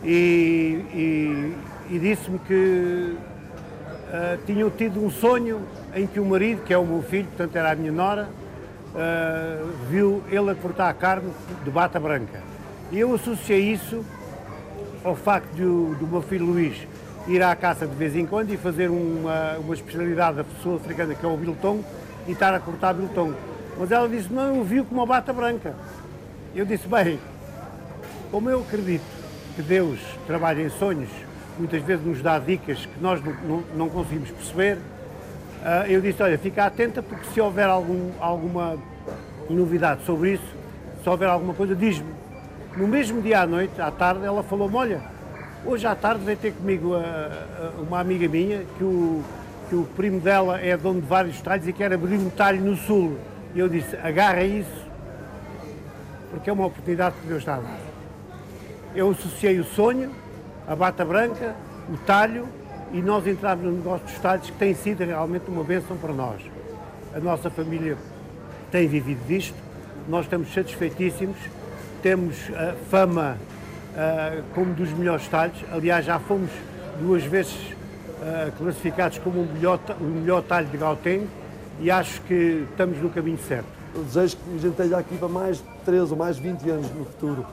e, 0.04 0.84
e, 0.94 1.54
e 1.90 1.98
disse-me 1.98 2.38
que 2.38 3.16
uh, 4.08 4.38
tinham 4.46 4.70
tido 4.70 5.04
um 5.04 5.10
sonho 5.10 5.60
em 5.94 6.06
que 6.06 6.20
o 6.20 6.24
marido, 6.24 6.62
que 6.62 6.72
é 6.72 6.78
o 6.78 6.86
meu 6.86 7.02
filho, 7.02 7.26
portanto 7.26 7.56
era 7.56 7.72
a 7.72 7.74
minha 7.74 7.90
nora, 7.90 8.28
uh, 8.94 9.68
viu 9.90 10.22
ele 10.30 10.50
a 10.50 10.54
cortar 10.54 10.88
a 10.88 10.94
carne 10.94 11.32
de 11.64 11.70
bata 11.70 11.98
branca. 11.98 12.40
E 12.92 13.00
eu 13.00 13.12
associei 13.12 13.72
isso 13.72 14.04
ao 15.02 15.16
facto 15.16 15.50
do, 15.56 15.96
do 15.96 16.06
meu 16.06 16.22
filho 16.22 16.46
Luís 16.46 16.86
ir 17.26 17.42
à 17.42 17.54
caça 17.54 17.86
de 17.86 17.94
vez 17.94 18.16
em 18.16 18.24
quando 18.24 18.52
e 18.52 18.56
fazer 18.56 18.88
uma, 18.88 19.58
uma 19.58 19.74
especialidade 19.74 20.38
da 20.38 20.44
pessoa 20.44 20.76
africana 20.76 21.14
que 21.14 21.26
é 21.26 21.28
o 21.28 21.36
biltong 21.36 21.84
e 22.26 22.32
estar 22.32 22.54
a 22.54 22.60
cortar 22.60 22.94
biltong. 22.94 23.34
Mas 23.78 23.90
ela 23.90 24.08
disse, 24.08 24.32
não, 24.32 24.56
eu 24.56 24.64
vi 24.64 24.82
com 24.82 24.94
uma 24.94 25.04
bata 25.04 25.32
branca. 25.32 25.74
Eu 26.58 26.66
disse, 26.66 26.88
bem, 26.88 27.20
como 28.32 28.50
eu 28.50 28.58
acredito 28.62 29.04
que 29.54 29.62
Deus 29.62 30.00
trabalha 30.26 30.60
em 30.60 30.68
sonhos, 30.68 31.08
muitas 31.56 31.80
vezes 31.84 32.04
nos 32.04 32.20
dá 32.20 32.36
dicas 32.40 32.84
que 32.84 33.00
nós 33.00 33.22
não, 33.46 33.62
não 33.76 33.88
conseguimos 33.88 34.32
perceber, 34.32 34.78
ah, 35.64 35.86
eu 35.86 36.00
disse, 36.00 36.20
olha, 36.20 36.36
fica 36.36 36.64
atenta 36.64 37.00
porque 37.00 37.26
se 37.32 37.40
houver 37.40 37.68
algum, 37.68 38.10
alguma 38.18 38.76
novidade 39.48 40.04
sobre 40.04 40.32
isso, 40.32 40.56
se 41.00 41.08
houver 41.08 41.28
alguma 41.28 41.54
coisa, 41.54 41.76
diz-me. 41.76 42.12
No 42.76 42.88
mesmo 42.88 43.22
dia 43.22 43.42
à 43.42 43.46
noite, 43.46 43.80
à 43.80 43.92
tarde, 43.92 44.24
ela 44.24 44.42
falou-me, 44.42 44.74
olha, 44.74 45.00
hoje 45.64 45.86
à 45.86 45.94
tarde 45.94 46.24
veio 46.24 46.38
ter 46.38 46.50
comigo 46.50 46.96
a, 46.96 46.98
a, 46.98 47.80
uma 47.80 48.00
amiga 48.00 48.26
minha, 48.26 48.64
que 48.76 48.82
o, 48.82 49.22
que 49.68 49.76
o 49.76 49.84
primo 49.94 50.18
dela 50.18 50.60
é 50.60 50.76
dono 50.76 51.00
de 51.00 51.06
vários 51.06 51.40
talhos 51.40 51.68
e 51.68 51.72
quer 51.72 51.92
abrir 51.92 52.16
um 52.16 52.30
talho 52.30 52.60
no 52.60 52.76
sul. 52.76 53.16
E 53.54 53.60
eu 53.60 53.68
disse, 53.68 53.96
agarra 54.02 54.42
isso, 54.42 54.87
porque 56.30 56.50
é 56.50 56.52
uma 56.52 56.66
oportunidade 56.66 57.14
que 57.20 57.26
Deus 57.26 57.40
está 57.40 57.56
a 57.56 57.60
dar. 57.60 57.78
Eu 58.94 59.10
associei 59.10 59.58
o 59.58 59.64
sonho, 59.64 60.10
a 60.66 60.74
bata 60.74 61.04
branca, 61.04 61.54
o 61.92 61.96
talho 61.98 62.46
e 62.92 63.00
nós 63.00 63.26
entramos 63.26 63.64
no 63.64 63.72
negócio 63.72 64.06
dos 64.06 64.18
talhos 64.18 64.48
que 64.48 64.56
tem 64.56 64.74
sido 64.74 65.04
realmente 65.04 65.44
uma 65.48 65.64
bênção 65.64 65.96
para 65.96 66.12
nós. 66.12 66.40
A 67.14 67.20
nossa 67.20 67.50
família 67.50 67.96
tem 68.70 68.86
vivido 68.86 69.26
disto, 69.26 69.56
nós 70.08 70.24
estamos 70.24 70.52
satisfeitíssimos, 70.52 71.36
temos 72.02 72.36
a 72.54 72.74
fama 72.90 73.36
uh, 73.92 74.42
como 74.54 74.74
dos 74.74 74.90
melhores 74.90 75.26
talhos, 75.28 75.58
aliás 75.72 76.04
já 76.04 76.18
fomos 76.18 76.50
duas 77.00 77.24
vezes 77.24 77.54
uh, 77.54 78.52
classificados 78.56 79.18
como 79.18 79.40
o 79.40 79.46
melhor, 79.46 79.80
o 80.00 80.04
melhor 80.04 80.42
talho 80.42 80.66
de 80.66 80.76
Gauteng 80.76 81.26
e 81.80 81.90
acho 81.90 82.20
que 82.22 82.66
estamos 82.70 82.98
no 82.98 83.10
caminho 83.10 83.38
certo 83.38 83.77
eu 83.94 84.04
desejo 84.04 84.36
que 84.36 84.50
a 84.50 84.58
gente 84.58 84.70
esteja 84.70 84.98
aqui 84.98 85.16
para 85.16 85.28
mais 85.28 85.58
de 85.58 85.64
13 85.84 86.12
ou 86.12 86.18
mais 86.18 86.38
20 86.38 86.70
anos 86.70 86.90
no 86.94 87.04
futuro. 87.04 87.46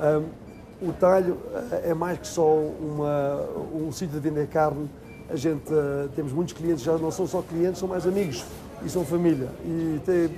Um, 0.00 0.42
o 0.88 0.92
talho 0.92 1.38
eh, 1.54 1.90
é 1.90 1.94
mais 1.94 2.18
que 2.18 2.26
só 2.26 2.44
uma, 2.44 3.48
um 3.72 3.92
sítio 3.92 4.20
de 4.20 4.28
vender 4.28 4.48
carne. 4.48 4.90
A 5.30 5.36
gente 5.36 5.72
uh, 5.72 6.08
temos 6.14 6.32
muitos 6.32 6.52
clientes, 6.54 6.82
já 6.82 6.98
não 6.98 7.10
são 7.10 7.26
só 7.26 7.40
clientes, 7.40 7.78
são 7.78 7.88
mais 7.88 8.06
amigos 8.06 8.44
e 8.84 8.88
são 8.90 9.04
família. 9.04 9.48
E 9.64 10.00
tem, 10.04 10.28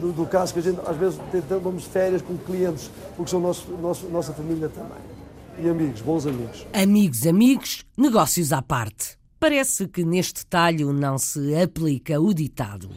do, 0.00 0.12
do, 0.12 0.26
caso 0.26 0.52
que 0.52 0.58
a 0.58 0.62
gente 0.62 0.80
às 0.86 0.96
vezes 0.96 1.20
vamos 1.62 1.84
férias 1.84 2.22
com 2.22 2.36
clientes, 2.38 2.90
porque 3.14 3.30
são 3.30 3.40
nosso, 3.40 3.70
nosso, 3.72 4.06
nossa 4.08 4.32
família 4.32 4.68
também. 4.68 4.98
E 5.58 5.68
amigos, 5.68 6.00
bons 6.00 6.26
amigos. 6.26 6.66
Amigos, 6.72 7.26
amigos, 7.26 7.84
negócios 7.96 8.52
à 8.52 8.60
parte. 8.60 9.16
Parece 9.38 9.86
que 9.86 10.04
neste 10.04 10.44
talho 10.46 10.92
não 10.92 11.18
se 11.18 11.54
aplica 11.54 12.18
o 12.18 12.32
ditado. 12.32 12.90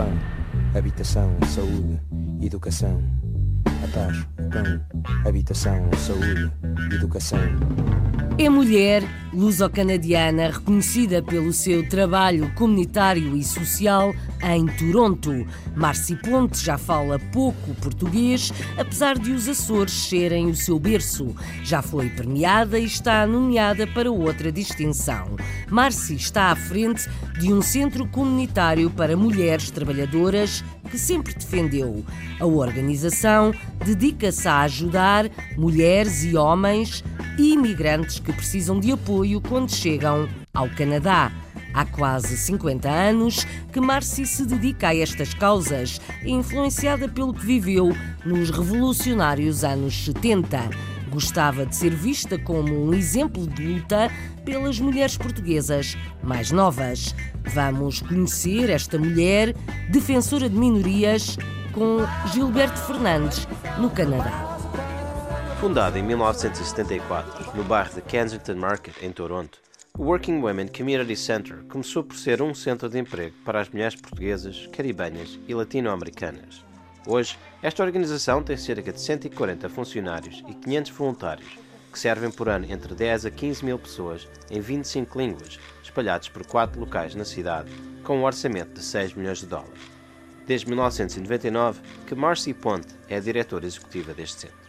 Pão, 0.00 0.18
habitação, 0.74 1.30
saúde, 1.46 2.00
educação. 2.40 3.02
A 3.66 3.88
paz, 3.88 4.16
o 4.18 4.50
pão, 4.50 4.80
habitação, 5.26 5.90
saúde, 5.98 6.50
educação. 6.94 7.38
É 8.38 8.48
mulher 8.48 9.02
luso-canadiana 9.32 10.50
reconhecida 10.50 11.22
pelo 11.22 11.52
seu 11.52 11.88
trabalho 11.88 12.52
comunitário 12.54 13.36
e 13.36 13.44
social 13.44 14.12
em 14.42 14.66
Toronto. 14.66 15.46
Marci 15.76 16.16
Ponte 16.16 16.58
já 16.58 16.76
fala 16.76 17.18
pouco 17.32 17.74
português, 17.76 18.52
apesar 18.76 19.18
de 19.18 19.32
os 19.32 19.48
Açores 19.48 19.92
serem 19.92 20.48
o 20.48 20.56
seu 20.56 20.78
berço. 20.78 21.34
Já 21.62 21.80
foi 21.80 22.08
premiada 22.08 22.78
e 22.78 22.84
está 22.84 23.26
nomeada 23.26 23.86
para 23.86 24.10
outra 24.10 24.50
distinção. 24.50 25.36
Marci 25.68 26.14
está 26.14 26.50
à 26.50 26.56
frente 26.56 27.08
de 27.38 27.52
um 27.52 27.62
centro 27.62 28.06
comunitário 28.08 28.90
para 28.90 29.16
mulheres 29.16 29.70
trabalhadoras 29.70 30.64
que 30.90 30.98
sempre 30.98 31.34
defendeu. 31.34 32.04
A 32.40 32.46
organização 32.46 33.52
dedica-se 33.84 34.48
a 34.48 34.62
ajudar 34.62 35.30
mulheres 35.56 36.24
e 36.24 36.36
homens 36.36 37.04
e 37.38 37.52
imigrantes 37.52 38.18
que 38.18 38.32
precisam 38.32 38.80
de 38.80 38.92
apoio 38.92 39.19
quando 39.40 39.70
chegam 39.70 40.28
ao 40.54 40.68
Canadá. 40.70 41.30
Há 41.74 41.84
quase 41.84 42.36
50 42.36 42.88
anos 42.88 43.46
que 43.72 43.80
Marci 43.80 44.26
se 44.26 44.44
dedica 44.44 44.88
a 44.88 44.96
estas 44.96 45.34
causas, 45.34 46.00
influenciada 46.24 47.08
pelo 47.08 47.34
que 47.34 47.44
viveu 47.44 47.94
nos 48.24 48.50
revolucionários 48.50 49.62
anos 49.62 50.04
70. 50.04 50.70
Gostava 51.10 51.66
de 51.66 51.76
ser 51.76 51.94
vista 51.94 52.38
como 52.38 52.86
um 52.86 52.94
exemplo 52.94 53.46
de 53.46 53.74
luta 53.74 54.10
pelas 54.44 54.80
mulheres 54.80 55.16
portuguesas 55.16 55.96
mais 56.22 56.50
novas. 56.50 57.14
Vamos 57.52 58.00
conhecer 58.00 58.70
esta 58.70 58.98
mulher, 58.98 59.54
defensora 59.90 60.48
de 60.48 60.56
minorias, 60.56 61.36
com 61.72 61.98
Gilberto 62.32 62.80
Fernandes, 62.80 63.46
no 63.78 63.90
Canadá. 63.90 64.49
Fundada 65.60 65.98
em 65.98 66.02
1974, 66.02 67.54
no 67.54 67.62
bairro 67.62 67.94
de 67.94 68.00
Kensington 68.00 68.54
Market, 68.54 68.94
em 69.02 69.12
Toronto, 69.12 69.58
o 69.98 70.04
Working 70.04 70.40
Women 70.40 70.68
Community 70.68 71.14
Center 71.14 71.62
começou 71.64 72.02
por 72.02 72.16
ser 72.16 72.40
um 72.40 72.54
centro 72.54 72.88
de 72.88 72.98
emprego 72.98 73.36
para 73.44 73.60
as 73.60 73.68
mulheres 73.68 73.94
portuguesas, 73.94 74.66
caribenhas 74.72 75.38
e 75.46 75.54
latino-americanas. 75.54 76.64
Hoje, 77.06 77.38
esta 77.62 77.84
organização 77.84 78.42
tem 78.42 78.56
cerca 78.56 78.90
de 78.90 79.02
140 79.02 79.68
funcionários 79.68 80.42
e 80.48 80.54
500 80.54 80.92
voluntários, 80.92 81.58
que 81.92 81.98
servem 81.98 82.30
por 82.30 82.48
ano 82.48 82.64
entre 82.64 82.94
10 82.94 83.26
a 83.26 83.30
15 83.30 83.62
mil 83.62 83.78
pessoas 83.78 84.26
em 84.50 84.62
25 84.62 85.18
línguas, 85.18 85.60
espalhados 85.82 86.30
por 86.30 86.46
quatro 86.46 86.80
locais 86.80 87.14
na 87.14 87.26
cidade, 87.26 87.70
com 88.02 88.16
um 88.16 88.24
orçamento 88.24 88.72
de 88.72 88.82
6 88.82 89.12
milhões 89.12 89.40
de 89.40 89.46
dólares. 89.46 89.90
desde 90.46 90.68
1999 90.68 91.80
que 92.06 92.14
Marcy 92.14 92.54
Ponte 92.54 92.88
é 93.10 93.16
a 93.16 93.20
diretora 93.20 93.66
executiva 93.66 94.14
deste 94.14 94.40
centro. 94.40 94.59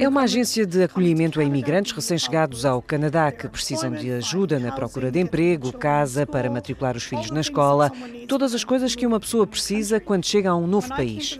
É 0.00 0.08
uma 0.08 0.22
agência 0.22 0.64
de 0.64 0.82
acolhimento 0.82 1.40
a 1.40 1.44
imigrantes 1.44 1.92
recém-chegados 1.92 2.64
ao 2.64 2.80
Canadá 2.80 3.30
que 3.30 3.46
precisam 3.48 3.90
de 3.90 4.10
ajuda 4.12 4.58
na 4.58 4.72
procura 4.72 5.10
de 5.10 5.20
emprego, 5.20 5.70
casa 5.72 6.26
para 6.26 6.50
matricular 6.50 6.96
os 6.96 7.04
filhos 7.04 7.30
na 7.30 7.42
escola, 7.42 7.92
todas 8.26 8.54
as 8.54 8.64
coisas 8.64 8.94
que 8.94 9.06
uma 9.06 9.20
pessoa 9.20 9.46
precisa 9.46 10.00
quando 10.00 10.24
chega 10.24 10.50
a 10.50 10.56
um 10.56 10.66
novo 10.66 10.88
país. 10.88 11.38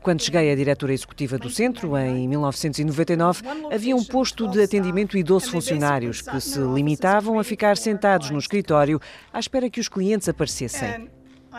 Quando 0.00 0.22
cheguei 0.22 0.50
à 0.50 0.54
diretora 0.54 0.94
executiva 0.94 1.36
do 1.36 1.50
centro, 1.50 1.96
em 1.98 2.28
1999, 2.28 3.42
havia 3.70 3.96
um 3.96 4.04
posto 4.04 4.48
de 4.48 4.62
atendimento 4.62 5.18
e 5.18 5.22
12 5.24 5.50
funcionários 5.50 6.22
que 6.22 6.40
se 6.40 6.60
limitavam 6.60 7.38
a 7.38 7.44
ficar 7.44 7.76
sentados 7.76 8.30
no 8.30 8.38
escritório 8.38 9.00
à 9.32 9.40
espera 9.40 9.68
que 9.68 9.80
os 9.80 9.88
clientes 9.88 10.28
aparecessem. 10.28 11.10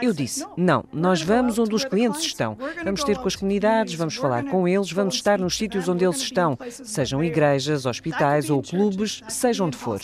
Eu 0.02 0.14
disse: 0.14 0.46
não, 0.56 0.84
nós 0.94 1.22
vamos 1.22 1.58
onde 1.58 1.74
os 1.74 1.84
clientes 1.84 2.22
estão. 2.22 2.58
Vamos 2.84 3.04
ter 3.04 3.18
com 3.18 3.28
as 3.28 3.36
comunidades, 3.36 3.96
vamos 3.96 4.16
falar 4.16 4.44
com 4.44 4.68
eles, 4.68 4.92
vamos 4.92 5.16
estar 5.16 5.40
nos 5.40 5.58
sítios 5.58 5.88
onde 5.88 6.06
eles 6.06 6.18
estão, 6.18 6.58
sejam 6.70 7.24
igrejas, 7.24 7.86
hospitais 7.86 8.50
ou 8.50 8.62
clubes, 8.62 9.22
seja 9.28 9.64
onde 9.64 9.78
for. 9.78 10.00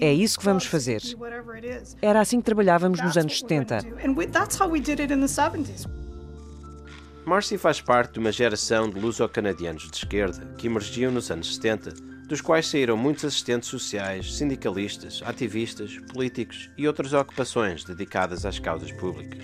É 0.00 0.12
isso 0.12 0.38
que 0.38 0.44
vamos 0.44 0.64
fazer. 0.64 1.02
Era 2.00 2.20
assim 2.20 2.38
que 2.38 2.44
trabalhávamos 2.44 3.00
nos 3.00 3.16
anos 3.16 3.38
70. 3.38 3.78
Marcy 7.24 7.58
faz 7.58 7.80
parte 7.80 8.14
de 8.14 8.18
uma 8.20 8.32
geração 8.32 8.88
de 8.88 8.98
luso-canadianos 8.98 9.90
de 9.90 9.96
esquerda 9.98 10.46
que 10.56 10.66
emergiu 10.66 11.12
nos 11.12 11.30
anos 11.30 11.56
70 11.56 12.17
dos 12.28 12.42
quais 12.42 12.66
saíram 12.66 12.94
muitos 12.94 13.24
assistentes 13.24 13.70
sociais, 13.70 14.36
sindicalistas, 14.36 15.22
ativistas, 15.24 15.98
políticos 16.12 16.68
e 16.76 16.86
outras 16.86 17.14
ocupações 17.14 17.84
dedicadas 17.84 18.44
às 18.44 18.58
causas 18.58 18.92
públicas. 18.92 19.42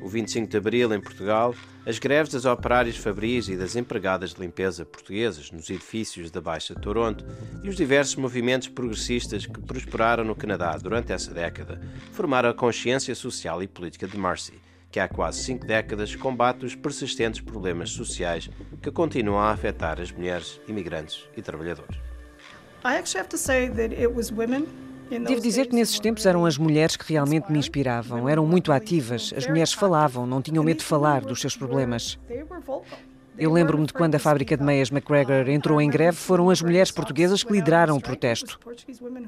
O 0.00 0.08
25 0.08 0.48
de 0.48 0.56
Abril, 0.56 0.94
em 0.94 1.00
Portugal, 1.00 1.54
as 1.84 1.98
greves 1.98 2.32
das 2.32 2.46
operárias 2.46 2.96
fabris 2.96 3.48
e 3.48 3.56
das 3.56 3.76
empregadas 3.76 4.32
de 4.32 4.40
limpeza 4.40 4.84
portuguesas 4.86 5.52
nos 5.52 5.68
edifícios 5.68 6.30
da 6.30 6.40
Baixa 6.40 6.74
Toronto 6.74 7.22
e 7.62 7.68
os 7.68 7.76
diversos 7.76 8.16
movimentos 8.16 8.66
progressistas 8.66 9.44
que 9.44 9.60
prosperaram 9.60 10.24
no 10.24 10.34
Canadá 10.34 10.76
durante 10.78 11.12
essa 11.12 11.34
década 11.34 11.82
formaram 12.12 12.48
a 12.48 12.54
consciência 12.54 13.14
social 13.14 13.62
e 13.62 13.68
política 13.68 14.08
de 14.08 14.16
Marcy, 14.16 14.54
que 14.90 14.98
há 14.98 15.06
quase 15.06 15.42
cinco 15.42 15.66
décadas 15.66 16.16
combate 16.16 16.64
os 16.64 16.74
persistentes 16.74 17.42
problemas 17.42 17.90
sociais 17.90 18.48
que 18.80 18.90
continuam 18.90 19.38
a 19.38 19.50
afetar 19.50 20.00
as 20.00 20.10
mulheres, 20.10 20.58
imigrantes 20.66 21.28
e 21.36 21.42
trabalhadores. 21.42 22.11
Devo 25.08 25.40
dizer 25.40 25.66
que 25.66 25.74
nesses 25.74 26.00
tempos 26.00 26.24
eram 26.24 26.46
as 26.46 26.56
mulheres 26.56 26.96
que 26.96 27.12
realmente 27.12 27.52
me 27.52 27.58
inspiravam. 27.58 28.28
Eram 28.28 28.46
muito 28.46 28.72
ativas. 28.72 29.32
As 29.36 29.46
mulheres 29.46 29.72
falavam, 29.72 30.26
não 30.26 30.40
tinham 30.40 30.64
medo 30.64 30.78
de 30.78 30.84
falar 30.84 31.20
dos 31.20 31.40
seus 31.40 31.56
problemas. 31.56 32.18
Eu 33.38 33.52
lembro-me 33.52 33.86
de 33.86 33.92
quando 33.92 34.14
a 34.14 34.18
fábrica 34.18 34.56
de 34.56 34.62
meias 34.62 34.90
McGregor 34.90 35.48
entrou 35.48 35.80
em 35.80 35.88
greve, 35.88 36.16
foram 36.16 36.50
as 36.50 36.60
mulheres 36.60 36.90
portuguesas 36.90 37.42
que 37.42 37.52
lideraram 37.52 37.96
o 37.96 38.00
protesto. 38.00 38.58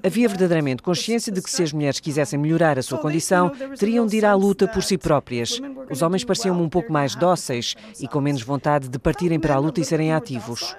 Havia 0.02 0.28
verdadeiramente 0.28 0.82
consciência 0.82 1.32
de 1.32 1.40
que 1.40 1.50
se 1.50 1.62
as 1.62 1.72
mulheres 1.72 2.00
quisessem 2.00 2.38
melhorar 2.38 2.78
a 2.78 2.82
sua 2.82 2.98
condição, 2.98 3.50
teriam 3.78 4.06
de 4.06 4.18
ir 4.18 4.24
à 4.24 4.34
luta 4.34 4.68
por 4.68 4.82
si 4.82 4.98
próprias. 4.98 5.60
Os 5.90 6.02
homens 6.02 6.24
pareciam-me 6.24 6.62
um 6.62 6.68
pouco 6.68 6.92
mais 6.92 7.14
dóceis 7.14 7.74
e 8.00 8.06
com 8.06 8.20
menos 8.20 8.42
vontade 8.42 8.88
de 8.88 8.98
partirem 8.98 9.40
para 9.40 9.54
a 9.54 9.58
luta 9.58 9.80
e 9.80 9.84
serem 9.84 10.12
ativos 10.12 10.76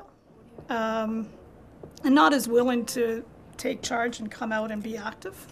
and 2.05 2.13
not 2.13 2.33
as 2.33 2.47
willing 2.47 2.85
to 2.85 3.25
take 3.57 3.81
charge 3.81 4.19
and 4.19 4.29
come 4.29 4.51
out 4.51 4.71
and 4.71 4.81
be 4.81 4.95
active. 4.95 5.47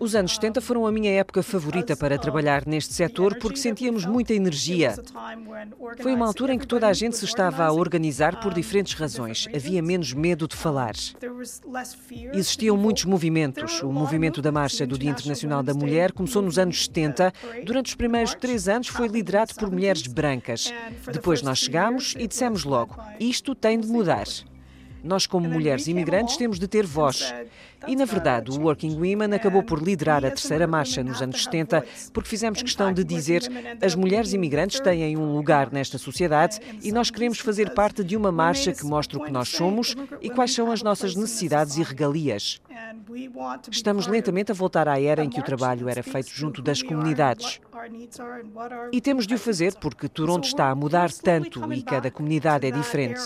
Os 0.00 0.14
anos 0.14 0.34
70 0.34 0.62
foram 0.62 0.86
a 0.86 0.92
minha 0.92 1.12
época 1.12 1.42
favorita 1.42 1.94
para 1.94 2.16
trabalhar 2.16 2.66
neste 2.66 2.94
setor 2.94 3.36
porque 3.38 3.58
sentíamos 3.58 4.06
muita 4.06 4.32
energia. 4.32 4.94
Foi 6.00 6.14
uma 6.14 6.26
altura 6.26 6.54
em 6.54 6.58
que 6.58 6.66
toda 6.66 6.88
a 6.88 6.92
gente 6.94 7.18
se 7.18 7.26
estava 7.26 7.66
a 7.66 7.72
organizar 7.72 8.40
por 8.40 8.54
diferentes 8.54 8.94
razões. 8.94 9.46
Havia 9.54 9.82
menos 9.82 10.14
medo 10.14 10.48
de 10.48 10.56
falar. 10.56 10.94
Existiam 12.32 12.74
muitos 12.74 13.04
movimentos. 13.04 13.82
O 13.82 13.92
movimento 13.92 14.40
da 14.40 14.50
Marcha 14.50 14.86
do 14.86 14.96
Dia 14.96 15.10
Internacional 15.10 15.62
da 15.62 15.74
Mulher 15.74 16.12
começou 16.12 16.40
nos 16.40 16.58
anos 16.58 16.84
70. 16.84 17.30
Durante 17.66 17.88
os 17.88 17.94
primeiros 17.94 18.34
três 18.34 18.68
anos 18.68 18.88
foi 18.88 19.06
liderado 19.06 19.54
por 19.54 19.70
mulheres 19.70 20.06
brancas. 20.06 20.72
Depois 21.12 21.42
nós 21.42 21.58
chegámos 21.58 22.14
e 22.18 22.26
dissemos 22.26 22.64
logo: 22.64 22.96
isto 23.20 23.54
tem 23.54 23.78
de 23.78 23.86
mudar. 23.86 24.24
Nós, 25.02 25.26
como 25.26 25.48
mulheres 25.48 25.86
imigrantes, 25.88 26.36
temos 26.36 26.58
de 26.58 26.68
ter 26.68 26.86
voz. 26.86 27.34
E, 27.86 27.96
na 27.96 28.04
verdade, 28.04 28.50
o 28.50 28.60
Working 28.60 28.94
Women 28.94 29.34
acabou 29.34 29.62
por 29.62 29.82
liderar 29.82 30.24
a 30.24 30.30
terceira 30.30 30.66
marcha 30.66 31.02
nos 31.02 31.20
anos 31.20 31.44
70, 31.44 31.84
porque 32.12 32.28
fizemos 32.28 32.62
questão 32.62 32.92
de 32.92 33.04
dizer 33.04 33.42
as 33.82 33.94
mulheres 33.94 34.32
imigrantes 34.32 34.80
têm 34.80 35.16
um 35.16 35.34
lugar 35.34 35.72
nesta 35.72 35.98
sociedade 35.98 36.60
e 36.82 36.92
nós 36.92 37.10
queremos 37.10 37.38
fazer 37.38 37.74
parte 37.74 38.04
de 38.04 38.16
uma 38.16 38.32
marcha 38.32 38.72
que 38.72 38.84
mostre 38.84 39.16
o 39.16 39.24
que 39.24 39.32
nós 39.32 39.48
somos 39.48 39.94
e 40.20 40.30
quais 40.30 40.54
são 40.54 40.70
as 40.70 40.82
nossas 40.82 41.14
necessidades 41.14 41.76
e 41.76 41.82
regalias. 41.82 42.60
Estamos 43.70 44.06
lentamente 44.06 44.52
a 44.52 44.54
voltar 44.54 44.88
à 44.88 45.00
era 45.00 45.24
em 45.24 45.30
que 45.30 45.40
o 45.40 45.42
trabalho 45.42 45.88
era 45.88 46.02
feito 46.02 46.30
junto 46.30 46.62
das 46.62 46.82
comunidades. 46.82 47.60
E 48.92 49.00
temos 49.00 49.26
de 49.26 49.34
o 49.34 49.38
fazer 49.38 49.74
porque 49.80 50.08
Toronto 50.08 50.44
está 50.44 50.68
a 50.68 50.74
mudar 50.74 51.12
tanto 51.12 51.72
e 51.72 51.82
cada 51.82 52.10
comunidade 52.10 52.66
é 52.66 52.70
diferente. 52.70 53.20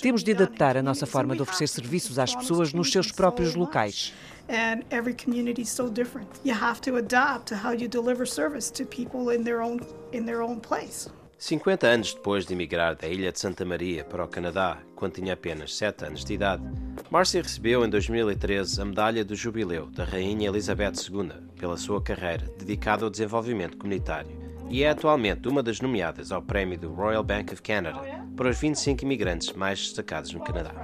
Temos 0.00 0.24
de 0.24 0.32
adaptar 0.32 0.76
a 0.76 0.82
nossa 0.82 1.06
forma 1.06 1.34
de 1.34 1.42
oferecer 1.42 1.68
serviços 1.68 2.18
às 2.18 2.34
pessoas 2.34 2.72
nos 2.72 2.90
seus 2.90 3.12
próprios 3.12 3.37
locais. 3.54 4.12
And 4.48 4.82
every 4.90 5.14
community 5.14 5.62
is 5.62 5.68
so 5.68 5.90
different. 5.90 6.28
You 6.42 6.54
have 6.54 6.80
to 6.82 6.96
adapt 6.96 7.46
to 7.48 7.54
how 7.54 7.72
you 7.72 7.86
deliver 7.86 8.26
service 8.26 8.70
to 8.72 8.84
people 8.84 9.34
in 9.34 9.44
their 9.44 9.60
own 9.60 9.80
in 10.12 10.24
their 10.24 10.42
own 10.42 10.60
place. 10.60 11.10
50 11.38 11.86
anos 11.86 12.14
depois 12.14 12.44
de 12.44 12.52
emigrar 12.52 12.96
da 12.96 13.06
ilha 13.06 13.30
de 13.30 13.38
Santa 13.38 13.64
Maria 13.64 14.04
para 14.04 14.24
o 14.24 14.28
Canadá, 14.28 14.78
quando 14.96 15.12
tinha 15.12 15.34
apenas 15.34 15.76
7 15.76 16.06
anos 16.06 16.24
de 16.24 16.34
idade, 16.34 16.64
Marcia 17.10 17.40
recebeu 17.40 17.84
em 17.84 17.88
2013 17.88 18.80
a 18.80 18.84
medalha 18.84 19.24
do 19.24 19.36
Jubileu 19.36 19.86
da 19.86 20.04
Rainha 20.04 20.48
Elizabeth 20.48 20.94
II 21.08 21.30
pela 21.56 21.76
sua 21.76 22.02
carreira 22.02 22.44
dedicada 22.58 23.04
ao 23.04 23.10
desenvolvimento 23.10 23.76
comunitário 23.76 24.36
e 24.68 24.82
é 24.82 24.90
atualmente 24.90 25.48
uma 25.48 25.62
das 25.62 25.80
nomeadas 25.80 26.32
ao 26.32 26.42
prémio 26.42 26.78
do 26.78 26.92
Royal 26.92 27.22
Bank 27.22 27.52
of 27.52 27.62
Canada 27.62 28.00
para 28.36 28.50
os 28.50 28.58
25 28.58 29.04
imigrantes 29.04 29.52
mais 29.52 29.78
destacados 29.78 30.32
no 30.32 30.40
Canadá. 30.40 30.74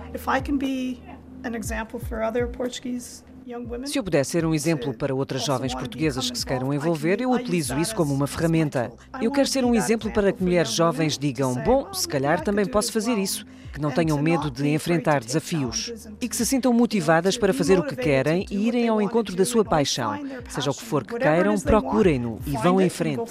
Se 3.84 3.98
eu 3.98 4.02
pudesse 4.04 4.30
ser 4.30 4.46
um 4.46 4.54
exemplo 4.54 4.94
para 4.94 5.14
outras 5.14 5.44
jovens 5.44 5.74
portuguesas 5.74 6.30
que 6.30 6.38
se 6.38 6.46
queiram 6.46 6.72
envolver, 6.72 7.20
eu 7.20 7.30
utilizo 7.30 7.78
isso 7.78 7.94
como 7.94 8.14
uma 8.14 8.26
ferramenta. 8.26 8.90
Eu 9.20 9.30
quero 9.30 9.46
ser 9.46 9.66
um 9.66 9.74
exemplo 9.74 10.10
para 10.10 10.32
que 10.32 10.42
mulheres 10.42 10.72
jovens 10.72 11.18
digam: 11.18 11.54
bom, 11.62 11.92
se 11.92 12.08
calhar 12.08 12.40
também 12.42 12.64
posso 12.64 12.90
fazer 12.90 13.18
isso, 13.18 13.44
que 13.70 13.80
não 13.80 13.90
tenham 13.90 14.16
medo 14.22 14.50
de 14.50 14.66
enfrentar 14.68 15.22
desafios 15.22 15.92
e 16.20 16.26
que 16.26 16.34
se 16.34 16.46
sintam 16.46 16.72
motivadas 16.72 17.36
para 17.36 17.52
fazer 17.52 17.78
o 17.78 17.82
que 17.82 17.96
querem 17.96 18.46
e 18.50 18.66
irem 18.66 18.88
ao 18.88 19.02
encontro 19.02 19.36
da 19.36 19.44
sua 19.44 19.64
paixão. 19.64 20.18
Seja 20.48 20.70
o 20.70 20.74
que 20.74 20.84
for 20.84 21.04
que 21.04 21.18
queiram, 21.18 21.60
procurem-no 21.60 22.38
e 22.46 22.52
vão 22.52 22.80
em 22.80 22.88
frente. 22.88 23.30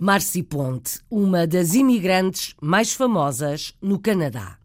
Marci 0.00 0.42
Ponte, 0.42 1.00
uma 1.10 1.46
das 1.46 1.74
imigrantes 1.74 2.54
mais 2.62 2.94
famosas 2.94 3.74
no 3.82 3.98
Canadá. 3.98 4.56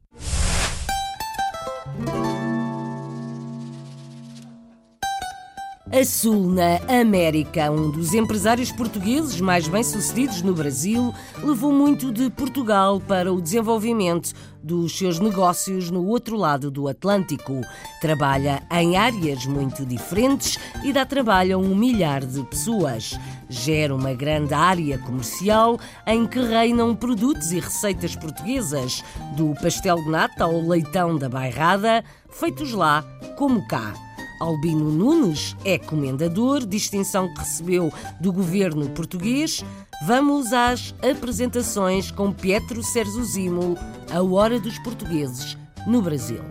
A 5.92 6.06
Sul 6.06 6.52
na 6.52 6.80
América, 7.02 7.72
um 7.72 7.90
dos 7.90 8.14
empresários 8.14 8.72
portugueses 8.72 9.42
mais 9.42 9.68
bem-sucedidos 9.68 10.44
no 10.44 10.54
Brasil, 10.54 11.12
levou 11.42 11.74
muito 11.74 12.12
de 12.12 12.30
Portugal 12.30 13.00
para 13.00 13.34
o 13.34 13.42
desenvolvimento 13.42 14.32
dos 14.62 14.96
seus 14.96 15.20
negócios 15.20 15.90
no 15.90 16.06
outro 16.06 16.38
lado 16.38 16.70
do 16.70 16.88
Atlântico. 16.88 17.62
Trabalha 18.00 18.62
em 18.72 18.98
áreas 18.98 19.48
muito 19.48 19.84
diferentes 19.84 20.60
e 20.84 20.94
dá 20.94 21.08
trabalho 21.08 21.56
a 21.56 21.60
um 21.60 21.74
milhar 21.74 22.24
de 22.24 22.44
pessoas. 22.44 23.18
Gera 23.50 23.96
uma 23.96 24.14
grande 24.14 24.54
área 24.54 25.00
comercial 25.00 25.80
em 26.06 26.28
que 26.28 26.40
reinam 26.40 26.96
produtos 26.96 27.52
e 27.52 27.60
receitas 27.60 28.16
portuguesas, 28.16 29.04
do 29.36 29.56
pastel 29.56 29.96
de 29.96 30.10
nata 30.10 30.44
ao 30.44 30.62
leitão 30.62 31.18
da 31.18 31.28
bairrada, 31.28 32.04
feitos 32.30 32.74
lá 32.74 33.04
como 33.36 33.68
cá. 33.68 34.09
Albino 34.40 34.90
Nunes 34.92 35.56
é 35.66 35.78
comendador, 35.78 36.66
distinção 36.66 37.34
que 37.34 37.40
recebeu 37.40 37.92
do 38.22 38.32
governo 38.32 38.90
português. 38.92 39.64
Vamos 40.08 40.54
às 40.54 40.96
apresentações 41.04 42.10
com 42.10 42.32
Pietro 42.32 42.82
Serzuzimo, 42.82 43.78
a 44.10 44.22
hora 44.24 44.60
dos 44.60 44.80
portugueses 44.80 45.58
no 45.86 46.02
Brasil. 46.02 46.42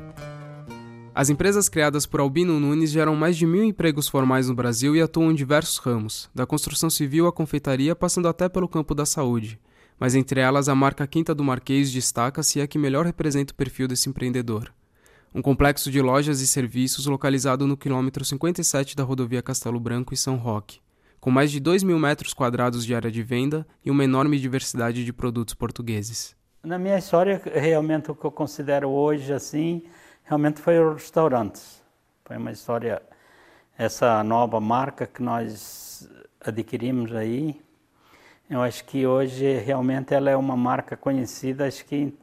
As 1.15 1.31
empresas 1.31 1.69
criadas 1.69 2.07
por 2.07 2.21
Albino 2.21 2.61
Nunes 2.61 2.91
geram 2.91 3.17
mais 3.17 3.37
de 3.37 3.47
mil 3.47 3.65
empregos 3.65 4.07
formais 4.07 4.49
no 4.49 4.55
Brasil 4.55 4.95
e 4.95 5.01
atuam 5.01 5.33
em 5.33 5.35
diversos 5.35 5.79
ramos, 5.79 6.31
da 6.35 6.47
construção 6.47 6.89
civil 6.89 7.27
à 7.27 7.33
confeitaria, 7.33 7.97
passando 7.97 8.29
até 8.29 8.49
pelo 8.49 8.69
campo 8.69 8.95
da 8.95 9.05
saúde. 9.05 9.59
mas 9.99 10.15
entre 10.15 10.41
elas 10.41 10.69
a 10.69 10.75
marca 10.75 11.07
Quinta 11.07 11.35
do 11.35 11.43
Marquês 11.43 11.91
destaca-se 11.91 12.59
e 12.59 12.61
é 12.61 12.65
a 12.65 12.69
que 12.69 12.79
melhor 12.79 13.05
representa 13.05 13.53
o 13.53 13.57
perfil 13.57 13.89
desse 13.89 14.09
empreendedor. 14.09 14.73
Um 15.35 15.43
complexo 15.43 15.91
de 15.91 16.01
lojas 16.01 16.41
e 16.41 16.47
serviços 16.47 17.05
localizado 17.05 17.67
no 17.67 17.77
quilômetro 17.77 18.25
57 18.25 18.97
da 18.97 19.05
rodovia 19.05 19.43
Castelo 19.43 19.79
Branco 19.79 20.15
e 20.15 20.17
São 20.17 20.37
Roque, 20.37 20.81
com 21.21 21.31
mais 21.31 21.51
de 21.51 21.61
2 21.61 21.83
mil 21.83 21.99
metros 21.99 22.33
quadrados 22.33 22.85
de 22.85 22.95
área 22.95 23.11
de 23.11 23.23
venda 23.23 23.67
e 23.85 23.91
uma 23.91 24.05
enorme 24.05 24.39
diversidade 24.39 25.05
de 25.05 25.13
produtos 25.13 25.53
portugueses. 25.53 26.35
Na 26.63 26.79
minha 26.79 26.97
história, 26.97 27.41
realmente 27.45 28.11
o 28.11 28.15
que 28.15 28.25
eu 28.25 28.31
considero 28.31 28.89
hoje 28.89 29.33
assim, 29.33 29.83
realmente 30.25 30.61
foi 30.61 30.81
os 30.81 30.95
restaurantes. 30.95 31.83
Foi 32.25 32.39
uma 32.39 32.51
história, 32.51 33.03
essa 33.77 34.25
nova 34.25 34.59
marca 34.59 35.07
que 35.07 35.23
nós 35.23 36.09
adquirimos 36.41 37.15
aí, 37.15 37.61
eu 38.49 38.63
acho 38.63 38.83
que 38.87 39.07
hoje 39.07 39.59
realmente 39.59 40.15
ela 40.15 40.31
é 40.31 40.37
uma 40.37 40.57
marca 40.57 40.97
conhecida, 40.97 41.67
acho 41.67 41.85
que 41.85 42.15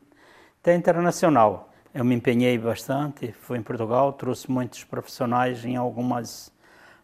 até 0.59 0.73
internacional. 0.73 1.71
Eu 1.95 2.03
me 2.03 2.13
empenhei 2.13 2.57
bastante, 2.57 3.31
fui 3.31 3.57
em 3.57 3.63
Portugal, 3.63 4.11
trouxe 4.11 4.51
muitos 4.51 4.83
profissionais 4.83 5.63
em 5.63 5.77
algumas, 5.77 6.51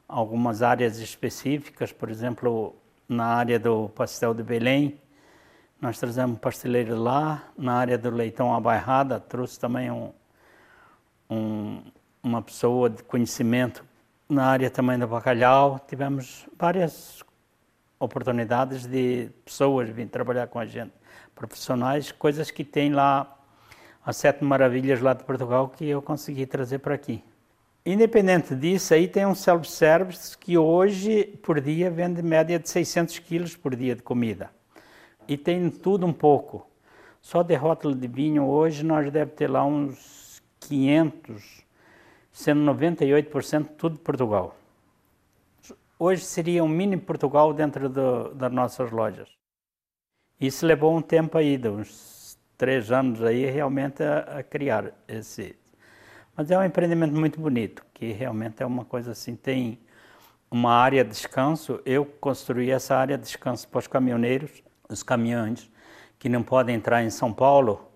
algumas 0.06 0.62
áreas 0.62 0.98
específicas, 0.98 1.94
por 1.94 2.10
exemplo, 2.10 2.76
na 3.08 3.24
área 3.24 3.58
do 3.58 3.88
pastel 3.88 4.34
de 4.34 4.44
Belém, 4.44 5.00
nós 5.80 5.98
trazemos 5.98 6.38
pasteleiro 6.40 7.02
lá, 7.02 7.42
na 7.58 7.76
área 7.76 7.98
do 7.98 8.10
leitão 8.10 8.54
à 8.54 8.60
bairrada, 8.60 9.18
trouxe 9.18 9.58
também 9.58 9.90
um, 9.90 10.12
um, 11.30 11.82
uma 12.22 12.42
pessoa 12.42 12.90
de 12.90 13.02
conhecimento 13.02 13.86
na 14.28 14.44
área 14.44 14.70
também 14.70 15.00
do 15.00 15.08
bacalhau. 15.08 15.80
Tivemos 15.88 16.46
várias 16.60 17.24
oportunidades 17.98 18.86
de 18.86 19.30
pessoas 19.46 19.90
vir 19.90 20.10
trabalhar 20.10 20.48
com 20.48 20.60
a 20.60 20.66
gente, 20.66 20.92
profissionais, 21.34 22.12
coisas 22.12 22.52
que 22.52 22.66
tem 22.66 22.92
lá, 22.92 23.38
as 24.06 24.18
sete 24.18 24.44
maravilhas 24.44 25.02
lá 25.02 25.14
de 25.14 25.24
Portugal 25.24 25.70
que 25.70 25.88
eu 25.88 26.02
consegui 26.02 26.46
trazer 26.46 26.80
para 26.80 26.96
aqui. 26.96 27.24
Independente 27.86 28.56
disso, 28.56 28.94
aí 28.94 29.08
tem 29.08 29.26
um 29.26 29.34
self-service 29.34 30.38
que 30.38 30.58
hoje, 30.58 31.24
por 31.42 31.60
dia, 31.60 31.90
vende 31.90 32.22
média 32.22 32.60
de 32.60 32.70
600 32.70 33.20
quilos 33.20 33.56
por 33.56 33.76
dia 33.76 33.96
de 33.96 34.02
comida. 34.02 34.52
E 35.28 35.38
tem 35.38 35.70
tudo 35.70 36.06
um 36.06 36.14
pouco. 36.14 36.68
Só 37.22 37.44
de 37.44 37.56
rótulo 37.56 37.96
de 37.96 38.08
vinho, 38.08 38.46
hoje 38.46 38.84
nós 38.84 39.12
deve 39.12 39.32
ter 39.32 39.50
lá 39.50 39.66
uns 39.66 40.42
500, 40.60 41.64
sendo 42.32 42.62
98% 42.72 43.68
tudo 43.78 43.96
de 43.96 44.02
Portugal 44.02 44.56
hoje 46.02 46.26
seria 46.26 46.64
um 46.64 46.68
mini 46.68 46.98
Portugal 46.98 47.54
dentro 47.54 47.88
do, 47.88 48.34
das 48.34 48.52
nossas 48.52 48.90
lojas. 48.90 49.30
Isso 50.40 50.66
levou 50.66 50.98
um 50.98 51.02
tempo 51.02 51.38
aí, 51.38 51.62
uns 51.68 51.90
três 52.62 52.92
anos 52.92 53.24
aí, 53.24 53.44
realmente 53.48 54.04
a, 54.04 54.38
a, 54.38 54.44
criar 54.44 54.92
esse. 55.08 55.56
Mas 56.38 56.52
é 56.52 56.60
um 56.60 56.64
empreendimento 56.64 57.16
muito 57.16 57.42
bonito, 57.42 57.84
que 57.92 58.12
realmente 58.12 58.62
é 58.62 58.66
uma 58.68 58.86
coisa 58.86 59.14
assim, 59.14 59.36
tem 59.36 59.80
uma 60.52 60.72
área 60.72 61.04
de 61.04 61.10
descanso. 61.10 61.82
Eu 61.84 62.06
construí 62.06 62.70
essa 62.70 62.96
área 62.96 63.18
de 63.18 63.24
descanso 63.24 63.68
para 63.68 63.80
os 63.80 63.88
caminhoneiros, 63.88 64.62
os 64.88 65.02
caminhões 65.02 65.72
que 66.20 66.30
não 66.30 66.44
podem 66.44 66.76
entrar 66.76 67.04
em 67.04 67.10
São 67.10 67.34
Paulo, 67.34 67.92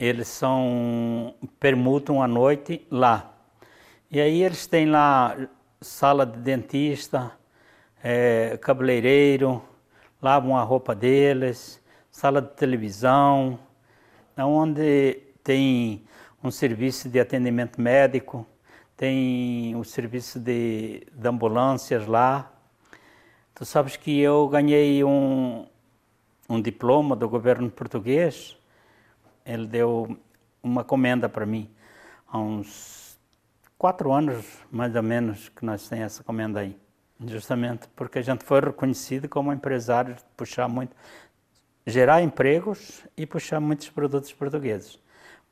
eles 0.00 0.28
são 0.28 1.34
permutam 1.60 2.22
à 2.22 2.26
noite 2.26 2.86
lá. 2.90 3.34
E 4.10 4.18
aí 4.18 4.42
eles 4.42 4.66
têm 4.66 4.86
lá 4.86 5.36
sala 5.78 6.24
de 6.24 6.38
dentista, 6.38 7.32
é, 8.02 8.56
cabeleireiro, 8.62 9.62
lavam 10.22 10.56
a 10.56 10.62
roupa 10.62 10.94
deles, 10.94 11.84
sala 12.10 12.40
de 12.40 12.54
televisão, 12.54 13.58
onde 14.44 15.22
tem 15.42 16.04
um 16.42 16.50
serviço 16.50 17.08
de 17.08 17.18
atendimento 17.18 17.80
médico, 17.80 18.46
tem 18.96 19.74
o 19.74 19.80
um 19.80 19.84
serviço 19.84 20.38
de, 20.38 21.06
de 21.12 21.28
ambulâncias 21.28 22.06
lá. 22.06 22.52
Tu 23.54 23.64
sabes 23.64 23.96
que 23.96 24.18
eu 24.20 24.48
ganhei 24.48 25.02
um, 25.04 25.66
um 26.48 26.60
diploma 26.60 27.16
do 27.16 27.28
governo 27.28 27.70
português, 27.70 28.56
ele 29.44 29.66
deu 29.66 30.16
uma 30.62 30.84
comenda 30.84 31.28
para 31.28 31.46
mim, 31.46 31.70
há 32.26 32.38
uns 32.38 33.18
quatro 33.78 34.12
anos 34.12 34.44
mais 34.70 34.94
ou 34.94 35.02
menos 35.02 35.48
que 35.48 35.64
nós 35.64 35.88
temos 35.88 36.04
essa 36.06 36.24
comenda 36.24 36.60
aí. 36.60 36.76
Justamente 37.24 37.88
porque 37.96 38.18
a 38.18 38.22
gente 38.22 38.44
foi 38.44 38.60
reconhecido 38.60 39.28
como 39.28 39.52
empresário 39.52 40.16
puxar 40.36 40.68
muito, 40.68 40.94
gerar 41.86 42.20
empregos 42.20 43.06
e 43.16 43.24
puxar 43.24 43.60
muitos 43.60 43.88
produtos 43.88 44.32
portugueses. 44.32 44.98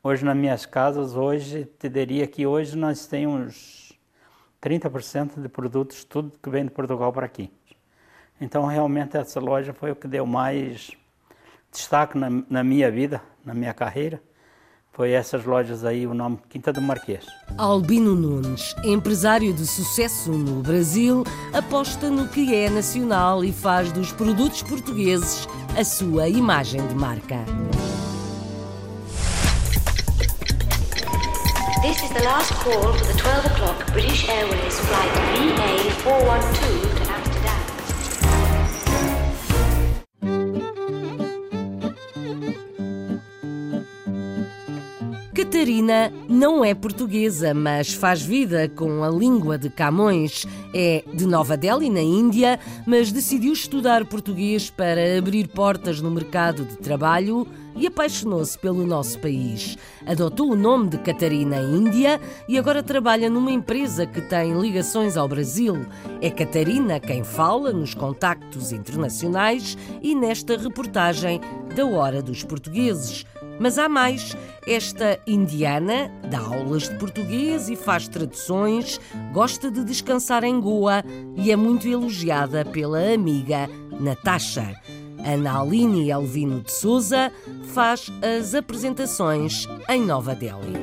Hoje 0.03 0.25
nas 0.25 0.35
minhas 0.35 0.65
casas, 0.65 1.15
hoje 1.15 1.65
te 1.79 1.87
diria 1.87 2.27
que 2.27 2.45
hoje 2.45 2.77
nós 2.77 3.07
temos 3.07 3.97
30% 4.61 5.41
de 5.41 5.47
produtos 5.47 6.03
tudo 6.03 6.37
que 6.37 6.49
vem 6.49 6.65
de 6.65 6.71
Portugal 6.71 7.13
para 7.13 7.25
aqui. 7.25 7.51
Então 8.39 8.65
realmente 8.65 9.15
essa 9.15 9.39
loja 9.39 9.73
foi 9.73 9.91
o 9.91 9.95
que 9.95 10.07
deu 10.07 10.25
mais 10.25 10.91
destaque 11.71 12.17
na, 12.17 12.29
na 12.49 12.63
minha 12.63 12.91
vida, 12.91 13.21
na 13.43 13.53
minha 13.53 13.73
carreira 13.73 14.21
foi 14.95 15.11
essas 15.11 15.43
lojas 15.43 15.83
aí 15.83 16.07
o 16.07 16.13
nome 16.13 16.39
Quinta 16.49 16.71
do 16.71 16.81
Marquês. 16.81 17.25
Albino 17.57 18.15
Nunes, 18.15 18.73
empresário 18.83 19.53
de 19.53 19.67
sucesso 19.67 20.31
no 20.31 20.61
Brasil, 20.61 21.25
aposta 21.53 22.09
no 22.09 22.29
que 22.29 22.55
é 22.55 22.69
nacional 22.69 23.43
e 23.43 23.51
faz 23.51 23.91
dos 23.91 24.13
produtos 24.13 24.63
portugueses 24.63 25.47
a 25.77 25.83
sua 25.83 26.29
imagem 26.29 26.87
de 26.87 26.95
marca. 26.95 27.43
This 31.81 32.01
is 32.01 32.09
the 32.11 32.23
last 32.23 32.53
call 32.63 32.93
for 32.93 33.05
the 33.05 33.13
12 33.21 33.45
o'clock 33.47 33.91
British 33.91 34.29
Airways 34.29 34.79
flight 34.79 35.11
VA412 35.35 37.04
Catarina 45.55 46.11
não 46.27 46.65
é 46.65 46.75
portuguesa, 46.75 47.53
mas 47.53 47.93
faz 47.93 48.21
vida 48.21 48.67
com 48.67 49.05
a 49.05 49.09
língua 49.09 49.57
de 49.57 49.69
Camões. 49.69 50.45
É 50.73 51.01
de 51.13 51.25
Nova 51.25 51.55
Delhi, 51.55 51.89
na 51.89 52.01
Índia, 52.01 52.59
mas 52.85 53.09
decidiu 53.09 53.53
estudar 53.53 54.03
português 54.03 54.69
para 54.69 55.17
abrir 55.17 55.47
portas 55.47 56.01
no 56.01 56.11
mercado 56.11 56.65
de 56.65 56.75
trabalho 56.75 57.47
e 57.73 57.87
apaixonou-se 57.87 58.57
pelo 58.57 58.85
nosso 58.85 59.17
país. 59.19 59.77
Adotou 60.05 60.51
o 60.51 60.55
nome 60.55 60.89
de 60.89 60.97
Catarina 60.97 61.57
Índia 61.57 62.19
e 62.47 62.57
agora 62.57 62.83
trabalha 62.83 63.29
numa 63.29 63.51
empresa 63.51 64.05
que 64.05 64.21
tem 64.21 64.59
ligações 64.59 65.17
ao 65.17 65.27
Brasil. 65.27 65.85
É 66.21 66.29
Catarina 66.29 66.99
quem 66.99 67.23
fala 67.23 67.71
nos 67.71 67.93
contactos 67.93 68.71
internacionais 68.71 69.77
e 70.01 70.15
nesta 70.15 70.57
reportagem 70.57 71.39
da 71.75 71.85
Hora 71.85 72.21
dos 72.21 72.43
Portugueses. 72.43 73.25
Mas 73.59 73.77
há 73.77 73.87
mais. 73.87 74.35
Esta 74.67 75.19
indiana 75.27 76.11
dá 76.29 76.39
aulas 76.39 76.89
de 76.89 76.95
português 76.95 77.69
e 77.69 77.75
faz 77.75 78.07
traduções, 78.07 78.99
gosta 79.31 79.69
de 79.69 79.83
descansar 79.83 80.43
em 80.43 80.59
Goa 80.59 81.03
e 81.35 81.51
é 81.51 81.55
muito 81.55 81.87
elogiada 81.87 82.65
pela 82.65 83.13
amiga 83.13 83.69
Natasha. 83.99 84.73
Ana 85.23 85.61
Aline 85.61 86.09
Elvino 86.09 86.61
de 86.61 86.71
Souza 86.71 87.31
faz 87.73 88.11
as 88.21 88.55
apresentações 88.55 89.67
em 89.89 90.01
Nova 90.01 90.35
Delhi. 90.35 90.73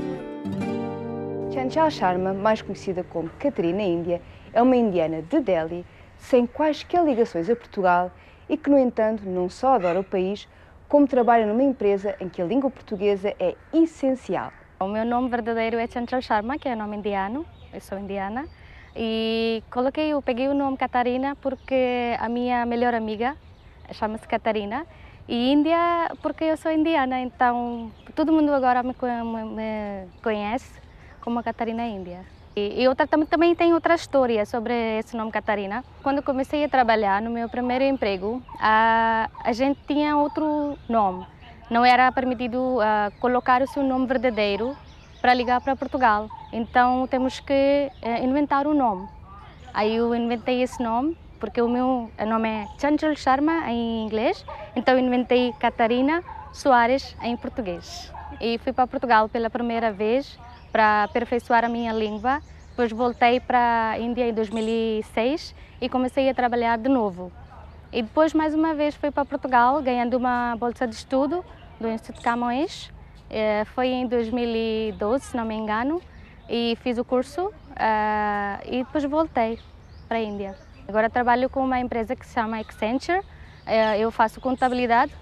Chanchal 1.53 1.91
Sharma, 1.91 2.33
mais 2.33 2.63
conhecida 2.63 3.05
como 3.05 3.29
Catarina 3.39 3.83
Índia, 3.83 4.23
é 4.53 4.63
uma 4.63 4.77
indiana 4.77 5.23
de 5.23 5.41
Delhi, 5.41 5.85
sem 6.19 6.47
quaisquer 6.47 7.05
ligações 7.05 7.49
a 7.51 7.57
Portugal 7.57 8.11
e 8.49 8.57
que, 8.57 8.71
no 8.71 8.79
entanto, 8.79 9.25
não 9.25 9.49
só 9.49 9.75
adora 9.75 10.01
o 10.01 10.05
país, 10.05 10.49
como 10.93 11.09
trabalha 11.09 11.47
numa 11.47 11.63
empresa 11.63 12.15
em 12.21 12.29
que 12.29 12.43
a 12.43 12.45
língua 12.45 12.71
portuguesa 12.71 13.35
é 13.41 13.57
essencial. 13.73 14.53
O 14.79 14.87
meu 14.87 15.07
nome 15.07 15.31
verdadeiro 15.31 15.79
é 15.79 15.87
Chanchal 15.87 16.21
Sharma, 16.21 16.59
que 16.59 16.69
é 16.69 16.77
nome 16.77 16.99
indiano, 16.99 17.47
eu 17.73 17.81
sou 17.81 17.99
indiana, 17.99 18.45
e 18.95 19.65
coloquei, 19.71 20.11
eu 20.11 20.21
peguei 20.21 20.49
o 20.49 20.55
nome 20.55 20.77
Catarina 20.77 21.35
porque 21.37 22.15
a 22.19 22.29
minha 22.29 22.67
melhor 22.67 22.93
amiga 22.93 23.35
chama-se 23.91 24.29
Catarina, 24.29 24.87
e 25.27 25.51
Índia 25.51 25.79
porque 26.21 26.45
eu 26.45 26.59
sou 26.59 26.71
indiana, 26.71 27.23
então 27.23 27.91
todo 28.15 28.31
mundo 28.31 28.53
agora 28.53 28.83
me, 28.83 28.93
me 28.93 30.09
conhece 30.23 30.79
como 31.23 31.39
a 31.39 31.43
Catarina 31.43 31.87
Índia. 31.87 32.21
E 32.55 32.87
outra, 32.87 33.07
também 33.07 33.55
tem 33.55 33.73
outra 33.73 33.95
história 33.95 34.45
sobre 34.45 34.75
esse 34.99 35.17
nome 35.17 35.33
Catarina. 35.33 35.83
Quando 36.03 36.23
comecei 36.23 36.62
a 36.62 36.69
trabalhar 36.69 37.23
no 37.23 37.31
meu 37.31 37.49
primeiro 37.49 37.83
emprego, 37.83 38.43
a, 38.61 39.31
a 39.43 39.53
gente 39.53 39.81
tinha 39.87 40.19
outro 40.19 40.77
nome. 40.87 41.27
Não 41.71 41.83
era 41.83 42.12
permitido 42.12 42.59
uh, 42.59 43.11
colocar 43.21 43.62
o 43.62 43.67
seu 43.67 43.83
nome 43.83 44.07
verdadeiro 44.07 44.77
para 45.23 45.33
ligar 45.33 45.62
para 45.62 45.75
Portugal. 45.75 46.29
Então 46.53 47.07
temos 47.07 47.41
que 47.41 47.91
uh, 48.03 48.23
inventar 48.23 48.67
um 48.67 48.75
nome. 48.75 49.09
Aí 49.73 49.97
eu 49.97 50.15
inventei 50.15 50.62
esse 50.62 50.83
nome 50.83 51.17
porque 51.41 51.62
o 51.62 51.69
meu 51.69 52.11
nome 52.29 52.49
é 52.49 52.69
Chanchal 52.79 53.17
Sharma 53.17 53.71
em 53.71 54.05
inglês, 54.05 54.45
então 54.77 54.99
inventei 54.99 55.53
Catarina 55.59 56.23
Soares 56.53 57.17
em 57.23 57.35
português. 57.35 58.12
E 58.41 58.59
fui 58.59 58.75
para 58.75 58.87
Portugal 58.87 59.29
pela 59.29 59.49
primeira 59.49 59.91
vez 59.91 60.38
para 60.73 61.05
aperfeiçoar 61.05 61.65
a 61.65 61.69
minha 61.69 61.93
língua. 61.93 62.41
Depois 62.71 62.91
voltei 62.91 63.39
para 63.39 63.91
a 63.91 63.99
Índia 63.99 64.27
em 64.27 64.33
2006 64.33 65.55
e 65.81 65.89
comecei 65.89 66.29
a 66.31 66.35
trabalhar 66.35 66.79
de 66.79 66.89
novo. 66.89 67.31
E 67.93 68.01
depois, 68.01 68.33
mais 68.33 68.55
uma 68.55 68.75
vez, 68.75 68.95
fui 68.95 69.11
para 69.11 69.25
Portugal 69.27 69.83
ganhando 69.83 70.15
uma 70.15 70.57
bolsa 70.59 70.87
de 70.87 70.95
estudo 70.95 71.45
do 71.79 71.89
Instituto 71.89 72.23
Camões. 72.23 72.91
Eh, 73.29 73.65
foi 73.75 73.89
em 73.89 74.07
2012, 74.07 75.25
se 75.27 75.37
não 75.37 75.45
me 75.45 75.55
engano, 75.55 76.01
e 76.49 76.77
fiz 76.83 76.97
o 76.97 77.05
curso 77.05 77.53
eh, 77.77 78.61
e 78.65 78.85
depois 78.85 79.05
voltei 79.05 79.59
para 80.09 80.17
a 80.17 80.23
Índia. 80.23 80.57
Agora 80.89 81.11
trabalho 81.11 81.51
com 81.51 81.63
uma 81.63 81.79
empresa 81.79 82.17
que 82.17 82.27
se 82.27 82.33
chama 82.33 82.59
Accenture. 82.59 83.21
Eh, 83.67 83.99
eu 83.99 84.11
faço 84.11 84.41
contabilidade 84.41 85.13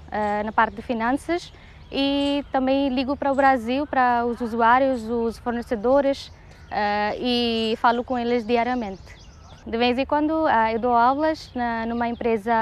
na 0.44 0.52
parte 0.52 0.76
de 0.76 0.82
finanças 0.82 1.52
e 1.90 2.44
também 2.52 2.88
ligo 2.88 3.16
para 3.16 3.32
o 3.32 3.34
Brasil, 3.34 3.86
para 3.86 4.24
os 4.26 4.40
usuários, 4.40 5.02
os 5.08 5.38
fornecedores 5.38 6.32
e 7.18 7.74
falo 7.78 8.04
com 8.04 8.16
eles 8.18 8.46
diariamente. 8.46 9.20
De 9.66 9.76
vez 9.76 9.98
em 9.98 10.06
quando 10.06 10.46
ah, 10.46 10.72
eu 10.72 10.78
dou 10.78 10.94
aulas 10.94 11.50
na, 11.54 11.84
numa 11.84 12.08
empresa 12.08 12.52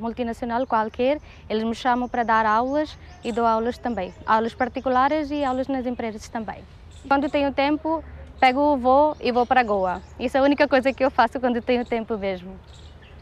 multinacional 0.00 0.66
qualquer, 0.66 1.20
eles 1.50 1.62
me 1.62 1.74
chamam 1.74 2.08
para 2.08 2.22
dar 2.22 2.46
aulas 2.46 2.98
e 3.22 3.30
dou 3.30 3.44
aulas 3.44 3.76
também, 3.76 4.14
aulas 4.26 4.54
particulares 4.54 5.30
e 5.30 5.44
aulas 5.44 5.68
nas 5.68 5.84
empresas 5.84 6.28
também. 6.28 6.64
Quando 7.06 7.28
tenho 7.28 7.52
tempo, 7.52 8.02
pego 8.40 8.72
o 8.72 8.76
voo 8.78 9.16
e 9.20 9.30
vou 9.30 9.44
para 9.44 9.62
Goa. 9.62 10.00
Isso 10.18 10.36
é 10.36 10.40
a 10.40 10.42
única 10.42 10.66
coisa 10.66 10.92
que 10.92 11.04
eu 11.04 11.10
faço 11.10 11.38
quando 11.38 11.60
tenho 11.60 11.84
tempo 11.84 12.16
mesmo, 12.16 12.58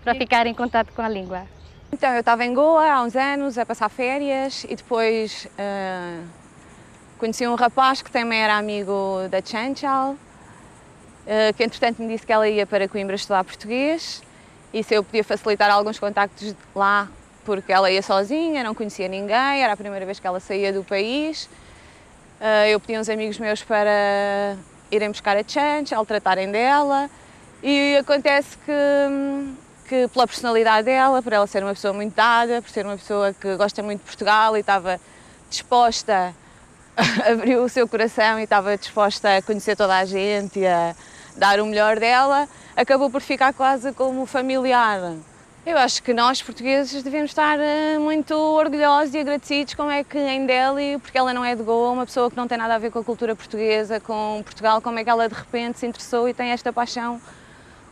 para 0.03 0.14
ficar 0.14 0.46
em 0.46 0.55
contato 0.55 0.92
com 0.92 1.03
a 1.03 1.09
língua. 1.09 1.42
Então, 1.95 2.13
eu 2.13 2.19
estava 2.19 2.45
em 2.45 2.53
Goa 2.53 2.91
há 2.91 3.03
uns 3.05 3.15
anos 3.15 3.57
a 3.57 3.65
passar 3.65 3.89
férias 3.89 4.65
e 4.69 4.75
depois 4.75 5.47
uh, 5.47 6.27
conheci 7.19 7.47
um 7.47 7.55
rapaz 7.55 8.03
que 8.03 8.11
também 8.11 8.41
era 8.43 8.59
amigo 8.59 9.29
da 9.31 9.41
Chanchal 9.41 10.17
eh, 11.25 11.53
que 11.53 11.63
entretanto 11.63 12.03
me 12.03 12.09
disse 12.09 12.27
que 12.27 12.33
ela 12.33 12.49
ia 12.49 12.67
para 12.67 12.89
Coimbra 12.89 13.15
estudar 13.15 13.45
português 13.45 14.25
e 14.73 14.83
se 14.83 14.93
eu 14.93 15.05
podia 15.05 15.23
facilitar 15.23 15.71
alguns 15.71 16.01
contactos 16.01 16.57
lá, 16.75 17.09
porque 17.45 17.73
ela 17.73 17.89
ia 17.89 18.03
sozinha, 18.03 18.65
não 18.65 18.75
conhecia 18.75 19.07
ninguém, 19.07 19.63
era 19.63 19.75
a 19.75 19.77
primeira 19.77 20.05
vez 20.05 20.19
que 20.19 20.27
ela 20.27 20.41
saía 20.41 20.73
do 20.73 20.83
país. 20.83 21.49
Eh, 22.41 22.71
eu 22.71 22.81
pedi 22.81 22.99
uns 22.99 23.09
amigos 23.09 23.39
meus 23.39 23.63
para 23.63 24.57
irem 24.91 25.13
buscar 25.13 25.37
a 25.37 25.45
Chance, 25.47 25.95
ao 25.95 26.05
tratarem 26.05 26.51
dela 26.51 27.09
e 27.63 27.99
acontece 27.99 28.59
que, 28.59 28.73
que 29.85 30.09
pela 30.09 30.27
personalidade 30.27 30.87
dela, 30.87 31.23
por 31.23 31.33
ela 31.33 31.47
ser 31.47 31.62
uma 31.62 31.75
pessoa 31.75 31.92
muito 31.92 32.14
dada, 32.14 32.61
por 32.61 32.70
ser 32.70 32.85
uma 32.85 32.97
pessoa 32.97 33.33
que 33.33 33.57
gosta 33.57 33.83
muito 33.83 34.01
de 34.01 34.07
Portugal 34.07 34.57
e 34.57 34.61
estava 34.61 35.01
disposta 35.49 36.35
abriu 37.27 37.64
o 37.64 37.68
seu 37.68 37.88
coração 37.88 38.38
e 38.38 38.44
estava 38.44 38.77
disposta 38.77 39.37
a 39.37 39.42
conhecer 39.42 39.77
toda 39.77 39.97
a 39.97 40.05
gente 40.05 40.61
e 40.61 40.66
a 40.66 40.94
dar 41.37 41.61
o 41.61 41.66
melhor 41.66 41.99
dela, 41.99 42.49
acabou 42.77 43.11
por 43.11 43.20
ficar 43.20 43.53
quase 43.53 43.92
como 43.92 44.25
familiar. 44.27 45.14
Eu 45.66 45.79
acho 45.79 46.03
que 46.03 46.12
nós, 46.12 46.42
portugueses, 46.42 47.03
devemos 47.03 47.31
estar 47.31 47.59
eh, 47.59 47.99
muito 47.99 48.35
orgulhosos 48.35 49.14
e 49.14 49.18
agradecidos 49.18 49.73
como 49.75 49.90
é 49.90 50.05
que 50.05 50.18
em 50.18 50.44
Delhi, 50.44 50.99
porque 51.01 51.16
ela 51.16 51.33
não 51.33 51.42
é 51.42 51.57
de 51.57 51.62
Goa, 51.62 51.90
uma 51.90 52.05
pessoa 52.05 52.31
que 52.31 52.37
não 52.37 52.47
tem 52.47 52.59
nada 52.59 52.75
a 52.75 52.79
ver 52.79 52.90
com 52.90 52.99
a 52.99 53.05
cultura 53.05 53.35
portuguesa, 53.35 53.99
com 53.99 54.42
Portugal, 54.44 54.83
como 54.83 54.99
é 54.99 55.05
que 55.05 55.09
ela 55.09 55.27
de 55.27 55.35
repente 55.35 55.79
se 55.79 55.87
interessou 55.87 56.29
e 56.29 56.35
tem 56.35 56.51
esta 56.51 56.70
paixão 56.70 57.18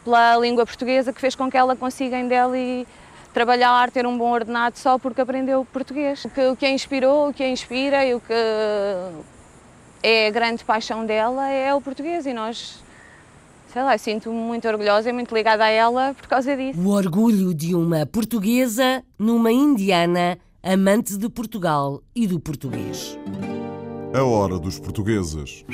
pela 0.05 0.37
língua 0.37 0.67
portuguesa 0.67 1.13
que 1.13 1.21
fez 1.21 1.35
com 1.35 1.51
que 1.51 1.57
ela 1.57 1.77
consiga 1.77 2.19
em 2.19 2.29
Delhi 2.29 2.87
trabalhar, 3.33 3.91
ter 3.91 4.07
um 4.07 4.17
bom 4.17 4.31
ordenado 4.31 4.79
só 4.79 4.99
porque 4.99 5.21
aprendeu 5.21 5.67
português. 5.73 6.25
O 6.25 6.29
que, 6.29 6.47
o 6.49 6.57
que 6.57 6.67
a 6.67 6.71
inspirou, 6.71 7.31
o 7.31 7.33
que 7.33 7.43
a 7.43 7.49
inspira 7.49 8.05
e 8.05 8.15
o 8.15 8.21
que 8.21 8.33
é 10.03 10.29
a 10.29 10.31
grande 10.31 10.65
paixão 10.65 11.07
dela 11.07 11.49
é 11.49 11.75
o 11.75 11.81
português 11.81 12.27
e 12.27 12.33
nós 12.33 12.83
sei 13.73 13.83
lá, 13.83 13.97
sinto-me 13.97 14.37
muito 14.37 14.69
orgulhosa 14.69 15.09
e 15.09 15.13
muito 15.15 15.35
ligada 15.35 15.65
a 15.65 15.69
ela 15.69 16.13
por 16.13 16.29
causa 16.29 16.55
disso. 16.55 16.79
O 16.79 16.91
orgulho 16.91 17.55
de 17.55 17.75
uma 17.75 18.05
portuguesa 18.05 19.03
numa 19.19 19.51
indiana 19.51 20.39
amante 20.63 21.17
de 21.17 21.29
Portugal 21.31 22.03
e 22.15 22.27
do 22.27 22.39
português. 22.39 23.19
A 24.15 24.23
hora 24.23 24.59
dos 24.59 24.79
portugueses. 24.79 25.65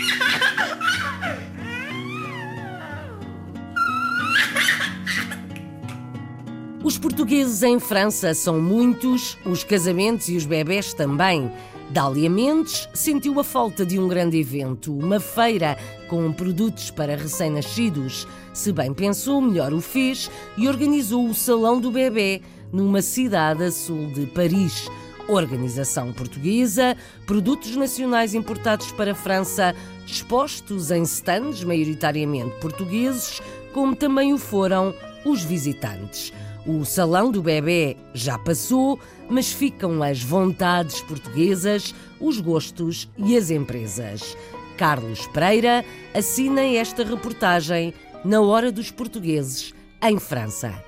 Os 6.89 6.97
portugueses 6.97 7.63
em 7.63 7.79
França 7.79 8.33
são 8.33 8.63
muitos, 8.63 9.37
os 9.45 9.63
casamentos 9.63 10.31
e 10.31 10.39
os 10.39 10.47
bebés 10.47 10.95
também. 10.95 11.53
Dália 11.91 12.31
Mendes 12.31 12.89
sentiu 12.95 13.39
a 13.39 13.45
falta 13.45 13.85
de 13.85 13.99
um 13.99 14.09
grande 14.09 14.39
evento, 14.39 14.97
uma 14.97 15.21
feira 15.21 15.77
com 16.09 16.33
produtos 16.33 16.91
para 16.91 17.15
recém-nascidos. 17.15 18.27
Se 18.55 18.73
bem 18.73 18.95
pensou, 18.95 19.39
melhor 19.39 19.75
o 19.75 19.83
fez 19.83 20.31
e 20.57 20.67
organizou 20.67 21.29
o 21.29 21.35
Salão 21.35 21.79
do 21.79 21.91
Bebê 21.91 22.41
numa 22.73 23.03
cidade 23.03 23.65
a 23.65 23.71
sul 23.71 24.07
de 24.15 24.25
Paris. 24.25 24.89
Organização 25.29 26.11
portuguesa, 26.15 26.97
produtos 27.27 27.77
nacionais 27.77 28.33
importados 28.33 28.91
para 28.93 29.13
a 29.13 29.15
França, 29.15 29.75
expostos 30.07 30.91
em 30.91 31.03
stands 31.03 31.63
maioritariamente 31.63 32.57
portugueses, 32.63 33.43
como 33.75 33.95
também 33.95 34.33
o 34.33 34.39
foram 34.39 34.95
os 35.23 35.43
visitantes. 35.43 36.33
O 36.69 36.85
Salão 36.85 37.33
do 37.33 37.43
Bebê 37.43 37.97
já 38.13 38.39
passou, 38.39 39.01
mas 39.27 39.51
ficam 39.51 40.03
as 40.03 40.23
vontades 40.23 41.01
portuguesas, 41.01 41.95
os 42.21 42.41
gostos 42.41 43.09
e 43.17 43.39
as 43.39 43.49
empresas. 43.49 44.37
Carlos 44.77 45.27
Pereira 45.29 45.83
assina 46.13 46.61
esta 46.61 47.03
reportagem 47.03 47.95
na 48.23 48.43
Hora 48.43 48.71
dos 48.71 48.91
Portugueses, 48.91 49.73
em 50.03 50.19
França. 50.19 50.85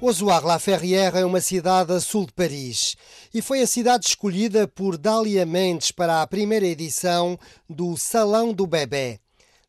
Ozoir-la-Ferrière 0.00 1.18
é 1.18 1.24
uma 1.24 1.40
cidade 1.40 1.92
a 1.92 1.98
sul 1.98 2.24
de 2.24 2.32
Paris 2.32 2.94
e 3.34 3.42
foi 3.42 3.60
a 3.60 3.66
cidade 3.66 4.06
escolhida 4.06 4.68
por 4.68 4.96
Dália 4.96 5.44
Mendes 5.44 5.90
para 5.90 6.22
a 6.22 6.26
primeira 6.28 6.64
edição 6.64 7.36
do 7.68 7.96
Salão 7.96 8.52
do 8.52 8.68
Bebê. 8.68 9.18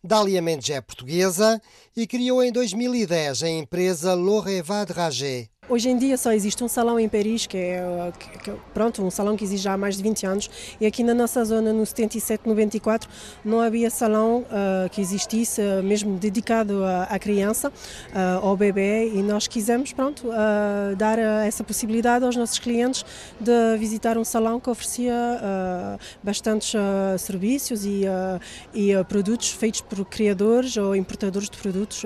Dália 0.02 0.42
Mendes 0.42 0.70
é 0.70 0.80
portuguesa 0.80 1.62
e 1.96 2.08
criou 2.08 2.42
em 2.42 2.54
2010 2.54 3.44
a 3.44 3.50
empresa 3.50 4.14
L'Orevat 4.14 4.94
Dragé. 4.94 5.50
Hoje 5.70 5.88
em 5.88 5.98
dia 6.00 6.18
só 6.18 6.32
existe 6.32 6.64
um 6.64 6.68
salão 6.68 7.00
em 7.00 7.08
Paris, 7.08 7.46
que 7.46 7.56
é 7.56 8.12
que, 8.44 8.52
pronto, 8.74 9.04
um 9.04 9.12
salão 9.12 9.38
que 9.38 9.44
existe 9.44 9.66
já 9.66 9.74
há 9.74 9.78
mais 9.78 9.96
de 9.96 10.02
20 10.02 10.26
anos, 10.26 10.50
e 10.82 10.86
aqui 10.88 11.04
na 11.04 11.14
nossa 11.14 11.46
zona, 11.46 11.72
no 11.72 11.86
77, 11.86 12.50
94, 12.50 13.08
não 13.46 13.62
havia 13.62 13.92
salão 13.92 14.40
uh, 14.50 14.90
que 14.90 15.00
existisse, 15.00 15.62
uh, 15.62 15.84
mesmo 15.84 16.18
dedicado 16.18 16.84
à, 16.84 17.20
criança, 17.20 17.70
uh, 17.70 18.44
ao 18.44 18.58
bebê, 18.58 19.12
e 19.14 19.22
nós 19.22 19.46
quisemos, 19.46 19.94
pronto, 19.94 20.30
dar 20.98 21.20
essa 21.20 21.64
possibilidade 21.64 22.26
aos 22.26 22.36
nossos 22.36 22.58
clientes 22.58 23.06
de 23.40 23.78
visitar 23.78 24.18
um 24.18 24.24
salão 24.24 24.60
que 24.60 24.72
oferecia 24.72 25.14
bastantes 26.24 26.74
serviços 27.20 27.86
e, 27.86 28.06
e 28.74 28.92
produtos 29.08 29.52
feitos 29.52 29.82
por 29.82 30.04
criadores 30.06 30.78
ou 30.78 30.96
importadores 30.96 31.48
de 31.48 31.58
produtos 31.58 32.02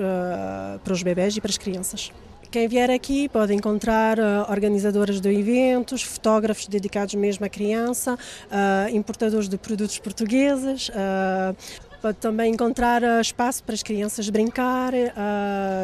para 0.82 0.92
os 0.92 1.02
bebés 1.02 1.36
e 1.36 1.40
para 1.40 1.50
as 1.50 1.58
crianças. 1.58 2.12
Quem 2.54 2.68
vier 2.68 2.88
aqui 2.88 3.28
pode 3.28 3.52
encontrar 3.52 4.16
uh, 4.16 4.48
organizadoras 4.48 5.20
de 5.20 5.28
eventos, 5.28 6.04
fotógrafos 6.04 6.68
dedicados 6.68 7.12
mesmo 7.16 7.44
à 7.44 7.48
criança, 7.48 8.14
uh, 8.14 8.96
importadores 8.96 9.48
de 9.48 9.58
produtos 9.58 9.98
portugueses, 9.98 10.88
uh, 10.90 11.56
pode 12.00 12.18
também 12.18 12.52
encontrar 12.52 13.02
espaço 13.20 13.64
para 13.64 13.74
as 13.74 13.82
crianças 13.82 14.28
brincar, 14.30 14.92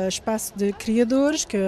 espaço 0.07 0.53
de 0.55 0.73
criadores 0.75 1.45
que 1.45 1.59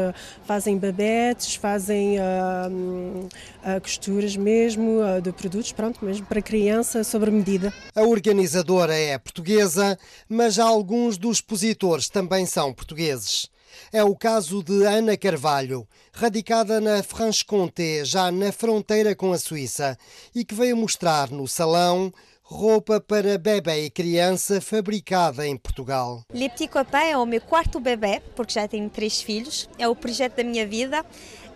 fazem 0.45 0.79
babetes, 0.79 1.57
fazem 1.57 2.19
uh, 2.21 3.81
costuras 3.81 4.37
mesmo 4.37 5.01
de 5.21 5.33
produtos, 5.33 5.73
pronto, 5.73 6.05
mesmo 6.05 6.27
para 6.27 6.41
criança 6.41 7.03
sobre 7.03 7.33
medida. 7.33 7.73
A 7.93 8.03
organizadora 8.03 8.95
é 8.95 9.19
portuguesa, 9.19 9.99
mas 10.29 10.61
alguns 10.61 11.19
dos 11.19 11.39
expositores 11.39 12.09
também 12.09 12.47
são 12.47 12.73
portugueses. 12.73 13.51
É 13.93 14.03
o 14.03 14.17
caso 14.17 14.63
de 14.63 14.85
Ana 14.85 15.17
Carvalho, 15.17 15.87
radicada 16.13 16.81
na 16.81 17.03
Franche-Comté, 17.03 18.05
já 18.05 18.31
na 18.31 18.53
fronteira 18.53 19.15
com 19.15 19.33
a 19.33 19.39
Suíça, 19.39 19.97
e 20.35 20.45
que 20.45 20.55
veio 20.55 20.77
mostrar 20.77 21.31
no 21.31 21.47
salão 21.47 22.13
roupa 22.53 23.01
para 23.01 23.39
bebê 23.39 23.87
e 23.87 23.91
criança 23.91 24.61
fabricada 24.61 25.47
em 25.47 25.57
Portugal. 25.57 26.23
Le 26.33 26.51
Petit 26.51 26.69
Copain 26.69 27.11
é 27.11 27.17
o 27.17 27.25
meu 27.25 27.41
quarto 27.41 27.81
bebê, 27.81 28.21
porque 28.37 28.53
já 28.53 28.69
tenho 28.69 28.91
três 28.91 29.23
filhos. 29.23 29.69
É 29.79 29.89
o 29.89 29.97
projeto 29.97 30.37
da 30.37 30.45
minha 30.45 30.67
vida. 30.67 31.05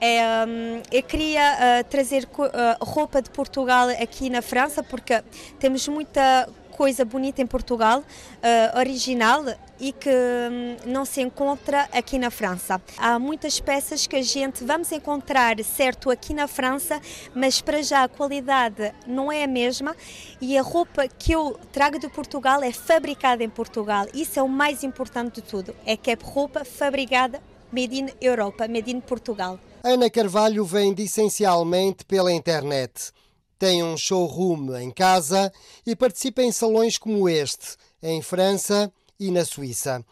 É, 0.00 0.44
hum, 0.46 0.83
eu 0.90 1.02
queria 1.02 1.42
uh, 1.55 1.85
trazer 1.88 2.24
uh, 2.24 2.85
roupa 2.85 3.20
de 3.20 3.31
Portugal 3.31 3.88
aqui 3.90 4.31
na 4.31 4.40
França, 4.40 4.83
porque 4.83 5.22
temos 5.59 5.87
muita 5.88 6.48
coisa 6.70 7.05
bonita 7.05 7.40
em 7.40 7.46
Portugal, 7.46 8.00
uh, 8.00 8.79
original, 8.79 9.42
e 9.79 9.93
que 9.93 10.11
hum, 10.11 10.77
não 10.87 11.05
se 11.05 11.21
encontra 11.21 11.89
aqui 11.93 12.19
na 12.19 12.31
França. 12.31 12.81
Há 12.97 13.19
muitas 13.19 13.61
peças 13.61 14.07
que 14.07 14.17
a 14.17 14.23
gente 14.23 14.65
vamos 14.65 14.91
encontrar, 14.93 15.62
certo, 15.65 16.11
aqui 16.11 16.33
na 16.33 16.47
França, 16.49 17.01
mas 17.35 17.61
para 17.61 17.83
já 17.83 18.05
a 18.05 18.09
qualidade 18.09 18.93
não 19.07 19.31
é 19.31 19.45
a 19.45 19.49
mesma 19.49 19.97
e 20.41 20.57
a 20.57 20.62
roupa 20.62 21.09
que 21.09 21.33
eu 21.33 21.59
trago 21.73 21.99
de 21.99 22.09
Portugal 22.09 22.62
é 22.62 22.73
fabricada 22.73 23.43
em 23.43 23.51
Portugal. 23.51 24.07
Isso 24.15 24.39
é 24.39 24.43
o 24.43 24.49
mais 24.49 24.83
importante 24.83 25.37
de 25.37 25.43
tudo, 25.43 25.75
é 25.85 25.97
que 25.97 26.11
é 26.11 26.17
roupa 26.21 26.65
fabricada 26.65 27.41
made 27.73 27.95
in 27.95 28.09
Europa, 28.21 28.69
made 28.69 28.91
in 28.91 29.01
Portugal. 29.01 29.59
Ana 29.83 30.11
Carvalho 30.11 30.65
vende 30.65 31.03
essencialmente 31.05 32.05
pela 32.05 32.33
internet. 32.33 33.12
Tem 33.59 33.83
um 33.83 33.97
showroom 33.97 34.77
em 34.77 34.91
casa 34.91 35.53
e 35.87 35.97
participa 35.97 36.43
em 36.43 36.53
salões 36.53 36.99
como 36.99 37.29
este, 37.29 37.77
em 38.03 38.21
França 38.21 38.93
e 39.18 39.31
na 39.31 39.44
Suíça. 39.44 40.05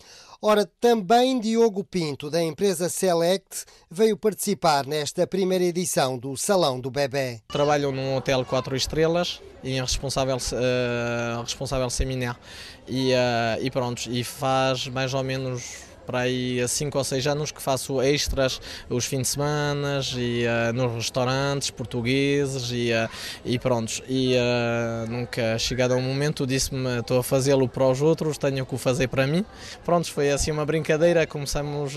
Ora, 0.46 0.70
também 0.78 1.40
Diogo 1.40 1.82
Pinto, 1.82 2.28
da 2.28 2.42
empresa 2.42 2.90
Select, 2.90 3.64
veio 3.90 4.14
participar 4.14 4.86
nesta 4.86 5.26
primeira 5.26 5.64
edição 5.64 6.18
do 6.18 6.36
Salão 6.36 6.78
do 6.78 6.90
Bebé. 6.90 7.40
Trabalho 7.48 7.90
num 7.90 8.14
hotel 8.14 8.44
4 8.44 8.76
estrelas 8.76 9.40
e 9.62 9.70
em 9.70 9.80
responsável, 9.80 10.36
uh, 10.36 11.40
responsável 11.40 11.88
seminário. 11.88 12.38
E, 12.86 13.12
uh, 13.14 13.62
e 13.62 13.70
pronto, 13.70 14.02
e 14.10 14.22
faz 14.22 14.86
mais 14.88 15.14
ou 15.14 15.24
menos 15.24 15.93
para 16.04 16.20
aí 16.20 16.60
há 16.60 16.68
5 16.68 16.96
ou 16.96 17.04
6 17.04 17.26
anos 17.26 17.50
que 17.50 17.60
faço 17.60 18.00
extras 18.02 18.60
os 18.88 19.04
fins 19.04 19.22
de 19.22 19.28
semana 19.28 20.00
e 20.16 20.44
uh, 20.46 20.72
nos 20.72 20.94
restaurantes 20.94 21.70
portugueses 21.70 22.70
e, 22.70 22.92
uh, 22.92 23.08
e 23.44 23.58
prontos. 23.58 24.02
E 24.08 24.34
uh, 24.34 25.10
nunca 25.10 25.58
chegado 25.58 25.94
a 25.94 25.96
um 25.96 26.02
momento 26.02 26.46
disse-me 26.46 27.00
estou 27.00 27.18
a 27.18 27.22
fazê-lo 27.22 27.68
para 27.68 27.88
os 27.88 28.02
outros, 28.02 28.38
tenho 28.38 28.64
que 28.66 28.74
o 28.74 28.78
fazer 28.78 29.08
para 29.08 29.26
mim. 29.26 29.44
Prontos, 29.84 30.08
foi 30.10 30.30
assim 30.30 30.50
uma 30.50 30.64
brincadeira, 30.64 31.26
começamos 31.26 31.94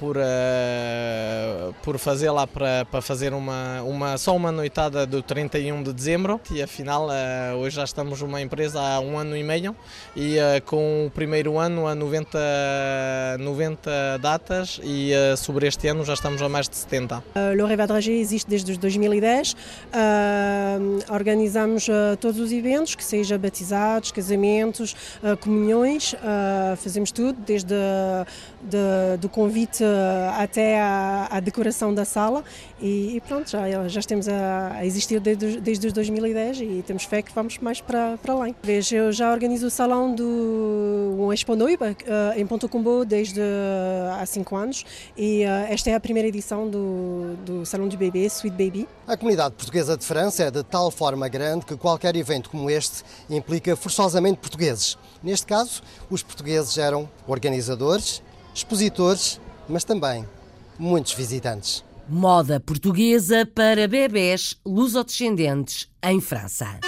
por, 0.00 0.16
por 1.82 1.98
fazer 1.98 2.30
lá 2.30 2.46
para, 2.46 2.86
para 2.86 3.02
fazer 3.02 3.34
uma, 3.34 3.82
uma, 3.82 4.16
só 4.18 4.34
uma 4.34 4.50
noitada 4.50 5.06
do 5.06 5.22
31 5.22 5.82
de 5.82 5.92
dezembro 5.92 6.40
e 6.50 6.62
afinal 6.62 7.08
hoje 7.60 7.76
já 7.76 7.84
estamos 7.84 8.22
uma 8.22 8.40
empresa 8.40 8.80
há 8.80 8.98
um 8.98 9.18
ano 9.18 9.36
e 9.36 9.42
meio 9.42 9.76
e 10.16 10.38
com 10.64 11.06
o 11.06 11.10
primeiro 11.10 11.58
ano 11.58 11.86
a 11.86 11.94
90 11.94 12.38
90 13.38 14.18
datas 14.18 14.80
e 14.82 15.12
uh, 15.12 15.36
sobre 15.36 15.66
este 15.66 15.88
ano 15.88 16.04
já 16.04 16.14
estamos 16.14 16.40
a 16.42 16.48
mais 16.48 16.68
de 16.68 16.76
70. 16.76 17.18
Uh, 17.18 17.22
Le 17.54 17.64
Rêve 17.64 17.86
Dragé 17.86 18.12
existe 18.12 18.48
desde 18.48 18.78
2010. 18.78 19.52
Uh, 19.52 19.56
organizamos 21.12 21.88
uh, 21.88 22.16
todos 22.20 22.40
os 22.40 22.52
eventos, 22.52 22.94
que 22.94 23.04
seja 23.04 23.38
batizados, 23.38 24.12
casamentos, 24.12 24.94
comunhões, 25.40 26.14
fazemos 26.78 27.10
tudo, 27.10 27.38
desde 27.46 27.74
de, 28.62 29.16
do 29.20 29.28
convite 29.28 29.82
até 30.38 30.80
à, 30.80 31.40
decoração 31.40 31.92
da 31.92 32.04
sala 32.04 32.44
e, 32.80 33.16
e 33.16 33.20
pronto, 33.20 33.50
já, 33.50 33.88
já 33.88 34.00
estamos 34.00 34.28
a, 34.28 34.72
a 34.74 34.86
existir 34.86 35.20
desde, 35.20 35.60
desde 35.60 35.90
2010 35.90 36.60
e 36.60 36.84
temos 36.86 37.04
fé 37.04 37.22
que 37.22 37.32
vamos 37.32 37.58
mais 37.58 37.80
para, 37.80 38.18
para 38.18 38.32
além. 38.32 38.54
Veja, 38.62 38.96
eu 38.96 39.12
já 39.12 39.32
organizo 39.32 39.66
o 39.66 39.70
salão 39.70 40.14
do 40.14 41.16
um 41.18 41.32
Expo 41.32 41.54
Noiva 41.54 41.96
em 42.36 42.46
Ponto 42.46 42.68
Combo 42.68 43.04
desde 43.04 43.40
há 44.18 44.24
cinco 44.26 44.56
anos 44.56 44.84
e 45.16 45.42
esta 45.68 45.90
é 45.90 45.94
a 45.94 46.00
primeira 46.00 46.28
edição 46.28 46.68
do, 46.68 47.36
do 47.44 47.66
Salão 47.66 47.88
do 47.88 47.96
Bebê, 47.96 48.26
Sweet 48.26 48.56
Baby. 48.56 48.88
A 49.06 49.16
comunidade 49.16 49.54
portuguesa 49.54 49.96
de 49.96 50.04
França 50.04 50.44
é 50.44 50.50
de 50.50 50.62
tal 50.62 50.90
forma 50.90 51.28
grande 51.28 51.66
que 51.66 51.76
qualquer 51.76 52.16
evento 52.16 52.50
como 52.50 52.70
este 52.70 53.02
implica 53.28 53.76
forçosamente 53.76 54.38
portugueses. 54.38 54.98
Neste 55.22 55.46
caso, 55.46 55.82
os 56.08 56.22
portugueses 56.22 56.78
eram 56.78 57.08
organizadores, 57.26 58.22
expositores, 58.54 59.40
mas 59.70 59.84
também 59.84 60.26
muitos 60.78 61.12
visitantes. 61.12 61.84
Moda 62.08 62.58
portuguesa 62.58 63.46
para 63.46 63.86
bebés 63.86 64.56
lusodescendentes 64.66 65.88
em 66.02 66.20
França. 66.20 66.80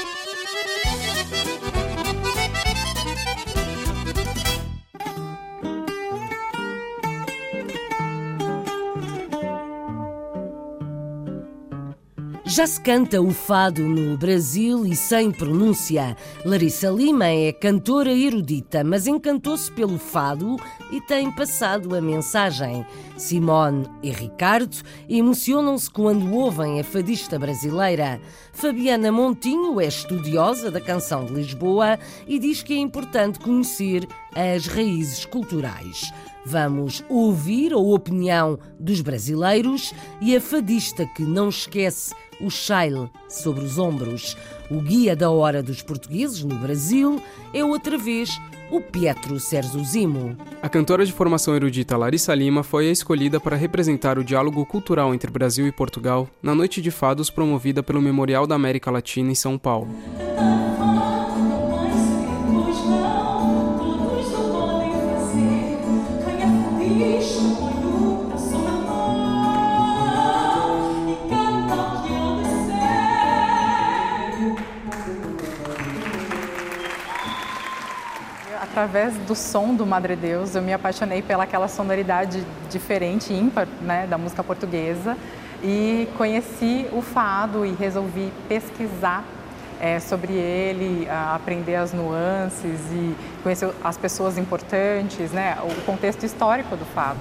Já 12.55 12.67
se 12.67 12.79
canta 12.83 13.19
o 13.19 13.31
fado 13.31 13.81
no 13.81 14.15
Brasil 14.19 14.85
e 14.85 14.95
sem 14.95 15.31
pronúncia. 15.31 16.15
Larissa 16.45 16.91
Lima 16.91 17.25
é 17.27 17.51
cantora 17.51 18.13
erudita, 18.13 18.85
mas 18.85 19.07
encantou-se 19.07 19.73
pelo 19.73 19.97
fado 19.97 20.57
e 20.91 21.01
tem 21.01 21.33
passado 21.33 21.97
a 21.97 22.01
mensagem. 22.03 22.85
Simone 23.17 23.89
e 24.03 24.11
Ricardo 24.11 24.77
emocionam-se 25.09 25.91
quando 25.91 26.31
ouvem 26.31 26.79
a 26.79 26.85
fadista 26.85 27.39
brasileira. 27.39 28.21
Fabiana 28.53 29.11
Montinho 29.11 29.81
é 29.81 29.87
estudiosa 29.87 30.71
da 30.71 30.79
canção 30.79 31.25
de 31.25 31.33
Lisboa 31.33 31.99
e 32.29 32.39
diz 32.39 32.63
que 32.63 32.75
é 32.75 32.79
importante 32.79 33.39
conhecer 33.39 34.07
as 34.35 34.67
raízes 34.67 35.25
culturais. 35.25 36.13
Vamos 36.45 37.05
ouvir 37.09 37.73
a 37.73 37.79
opinião 37.79 38.59
dos 38.79 39.01
brasileiros 39.01 39.95
e 40.21 40.35
a 40.35 40.41
fadista 40.41 41.07
que 41.07 41.23
não 41.23 41.49
esquece 41.49 42.15
o 42.41 42.51
Shail 42.51 43.09
sobre 43.29 43.65
os 43.65 43.79
ombros. 43.79 44.37
O 44.71 44.81
guia 44.81 45.15
da 45.15 45.31
hora 45.31 45.63
dos 45.63 45.83
portugueses 45.83 46.43
no 46.43 46.57
Brasil 46.57 47.23
é 47.55 47.65
outra 47.65 47.97
vez 47.97 48.41
o 48.71 48.81
Pietro 48.81 49.39
Zimo. 49.39 50.37
A 50.63 50.69
cantora 50.69 51.05
de 51.05 51.13
formação 51.13 51.55
erudita 51.55 51.97
Larissa 51.97 52.35
Lima 52.35 52.63
foi 52.63 52.89
a 52.89 52.93
escolhida 52.93 53.39
para 53.39 53.55
representar 53.55 54.19
o 54.19 54.25
diálogo 54.25 54.65
cultural 54.65 55.15
entre 55.15 55.31
Brasil 55.31 55.67
e 55.67 55.73
Portugal 55.73 56.29
na 56.43 56.55
Noite 56.55 56.81
de 56.81 56.91
Fados 56.91 57.29
promovida 57.29 57.83
pelo 57.83 58.01
Memorial 58.01 58.47
da 58.47 58.55
América 58.55 58.91
Latina 58.91 59.31
em 59.31 59.35
São 59.35 59.59
Paulo. 59.59 59.89
Através 78.83 79.15
do 79.29 79.35
som 79.37 79.77
do 79.77 79.87
Madre 79.87 80.17
Deus, 80.17 80.57
eu 80.57 80.63
me 80.63 80.73
apaixonei 80.73 81.23
pelaquela 81.23 81.69
sonoridade 81.69 82.45
diferente, 82.69 83.33
ímpar, 83.33 83.69
né, 83.81 84.09
da 84.09 84.19
música 84.19 84.43
portuguesa 84.43 85.17
e 85.63 86.09
conheci 86.19 86.89
o 86.93 87.01
fado 87.01 87.65
e 87.65 87.71
resolvi 87.73 88.33
pesquisar 88.49 89.23
é, 89.81 90.01
sobre 90.01 90.33
ele, 90.33 91.09
aprender 91.09 91.77
as 91.77 91.93
nuances 91.93 92.81
e 92.91 93.15
conhecer 93.45 93.71
as 93.85 93.97
pessoas 93.97 94.37
importantes, 94.37 95.31
né, 95.31 95.57
o 95.63 95.83
contexto 95.83 96.27
histórico 96.27 96.77
do 96.77 96.85
fado. 96.87 97.21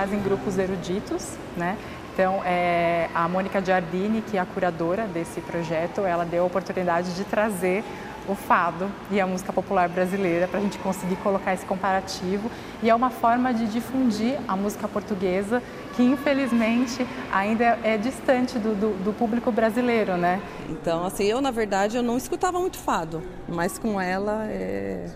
Trazem 0.00 0.22
grupos 0.22 0.56
eruditos, 0.56 1.34
né? 1.58 1.76
Então, 2.14 2.40
é, 2.44 3.10
a 3.14 3.28
Mônica 3.28 3.62
Giardini, 3.62 4.22
que 4.22 4.38
é 4.38 4.40
a 4.40 4.46
curadora 4.46 5.06
desse 5.06 5.42
projeto, 5.42 6.00
ela 6.00 6.24
deu 6.24 6.42
a 6.42 6.46
oportunidade 6.46 7.14
de 7.14 7.22
trazer 7.24 7.84
o 8.26 8.34
fado 8.34 8.90
e 9.10 9.20
a 9.20 9.26
música 9.26 9.52
popular 9.52 9.88
brasileira 9.90 10.48
para 10.48 10.58
a 10.58 10.62
gente 10.62 10.78
conseguir 10.78 11.16
colocar 11.16 11.52
esse 11.52 11.66
comparativo 11.66 12.50
e 12.82 12.88
é 12.88 12.94
uma 12.94 13.10
forma 13.10 13.52
de 13.52 13.66
difundir 13.66 14.38
a 14.46 14.56
música 14.56 14.86
portuguesa 14.86 15.62
que 15.96 16.02
infelizmente 16.02 17.06
ainda 17.32 17.64
é, 17.64 17.94
é 17.94 17.98
distante 17.98 18.58
do, 18.58 18.74
do, 18.74 19.04
do, 19.04 19.12
público 19.12 19.50
brasileiro, 19.50 20.16
né? 20.16 20.40
Então, 20.68 21.04
assim, 21.04 21.24
eu 21.24 21.40
na 21.40 21.50
verdade 21.50 21.96
eu 21.96 22.02
não 22.02 22.16
escutava 22.16 22.58
muito 22.58 22.78
fado, 22.78 23.22
mas 23.48 23.78
com 23.78 24.00
ela 24.00 24.46
é... 24.46 25.06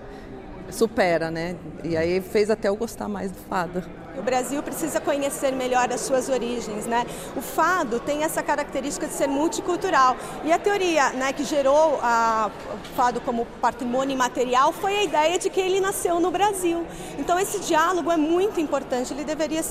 supera, 0.71 1.31
né? 1.31 1.57
E 1.83 1.97
aí 1.97 2.21
fez 2.21 2.51
até 2.51 2.69
eu 2.69 2.77
gostar 2.77 3.09
mais 3.09 3.31
do 3.31 3.39
fado. 3.39 3.83
O 4.17 4.23
Brasil 4.23 4.63
precisa 4.63 5.01
conhecer 5.01 5.53
melhor 5.53 5.93
as 5.93 6.01
suas 6.01 6.29
origens, 6.29 6.87
né? 6.87 7.05
O 7.37 7.41
fado 7.41 7.99
tem 7.99 8.23
essa 8.23 8.43
característica 8.43 9.07
de 9.07 9.13
ser 9.13 9.27
multicultural 9.27 10.17
e 10.45 10.53
a 10.53 10.59
teoria, 10.59 11.11
né, 11.11 11.33
que 11.33 11.45
gerou 11.45 11.99
a, 12.03 12.51
o 12.73 12.97
fado 12.97 13.21
como 13.21 13.47
patrimônio 13.61 14.15
imaterial 14.15 14.73
foi 14.73 14.99
a 14.99 15.03
ideia 15.03 15.39
de 15.39 15.51
que 15.51 15.61
ele 15.61 15.81
nasceu 15.81 16.21
no 16.21 16.31
Brasil. 16.31 16.87
Então 17.19 17.39
esse 17.39 17.61
diálogo 17.61 18.11
é 18.11 18.17
muito 18.17 18.61
importante, 18.61 19.13
ele 19.13 19.25
deveria 19.25 19.63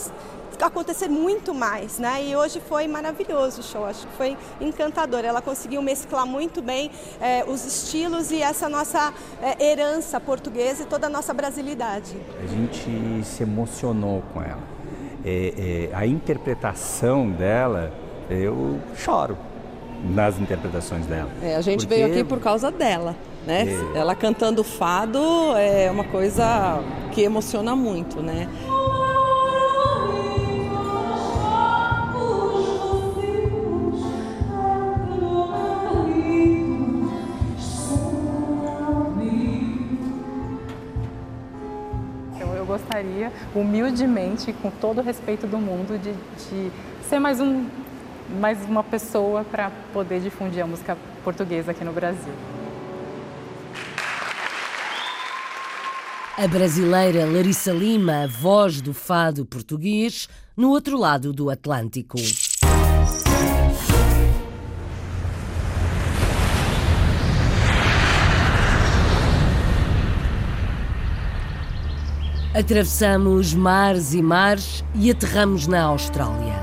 acontecer 0.62 1.08
muito 1.08 1.54
mais, 1.54 2.00
né? 2.00 2.24
E 2.26 2.36
hoje 2.36 2.62
foi 2.68 2.88
maravilhoso 2.88 3.62
o 3.62 3.64
show, 3.64 3.86
acho 3.86 4.08
que 4.08 4.14
foi 4.16 4.38
encantador. 4.62 5.26
Ela 5.26 5.42
conseguiu 5.42 5.82
mesclar 5.82 6.26
muito 6.26 6.62
bem 6.62 6.92
é, 7.22 7.44
os 7.46 7.66
estilos 7.66 8.32
e 8.32 8.42
essa 8.42 8.70
nossa 8.70 9.14
é, 9.42 9.72
herança 9.72 10.20
portuguesa 10.20 10.84
e 10.84 10.86
toda 10.86 11.08
a 11.08 11.10
nossa 11.10 11.34
brasilidade. 11.34 12.16
A 12.44 12.48
gente 12.48 13.26
se 13.26 13.44
emocionou 13.44 14.24
com 14.34 14.42
ela. 14.42 14.64
É, 15.26 15.90
é 15.92 15.96
a 15.96 16.06
interpretação 16.06 17.30
dela, 17.30 17.94
eu 18.30 18.80
choro 18.96 19.38
nas 20.04 20.38
interpretações 20.38 21.06
dela. 21.06 21.30
É, 21.42 21.56
a 21.56 21.62
gente 21.62 21.88
Porque... 21.88 21.96
veio 21.96 22.08
aqui 22.08 22.24
por 22.24 22.40
causa 22.40 22.70
dela. 22.72 23.16
Né? 23.46 23.66
É. 23.94 24.00
Ela 24.00 24.16
cantando 24.16 24.64
fado 24.64 25.20
é 25.58 25.92
uma 25.92 26.06
coisa 26.06 26.82
que 27.12 27.22
emociona 27.22 27.76
muito, 27.76 28.22
né? 28.22 28.48
Gostaria, 42.94 43.32
humildemente, 43.56 44.54
com 44.54 44.70
todo 44.70 45.00
o 45.00 45.04
respeito 45.04 45.48
do 45.48 45.58
mundo, 45.58 45.98
de, 45.98 46.14
de 46.14 46.72
ser 47.10 47.20
mais, 47.20 47.40
um, 47.40 47.66
mais 48.40 48.64
uma 48.66 48.84
pessoa 48.84 49.44
para 49.44 49.72
poder 49.92 50.22
difundir 50.22 50.64
a 50.64 50.68
música 50.68 50.96
portuguesa 51.24 51.72
aqui 51.72 51.84
no 51.84 51.92
Brasil. 51.92 52.34
A 56.38 56.48
brasileira 56.48 57.26
Larissa 57.26 57.72
Lima, 57.72 58.28
voz 58.28 58.82
do 58.82 58.94
fado 58.94 59.46
português, 59.46 60.28
no 60.56 60.70
outro 60.70 60.98
lado 60.98 61.32
do 61.32 61.50
Atlântico. 61.50 62.18
Atravessamos 72.54 73.52
mares 73.56 74.14
e 74.14 74.22
mares 74.22 74.86
e 74.94 75.10
aterramos 75.10 75.66
na 75.66 75.86
Austrália. 75.86 76.54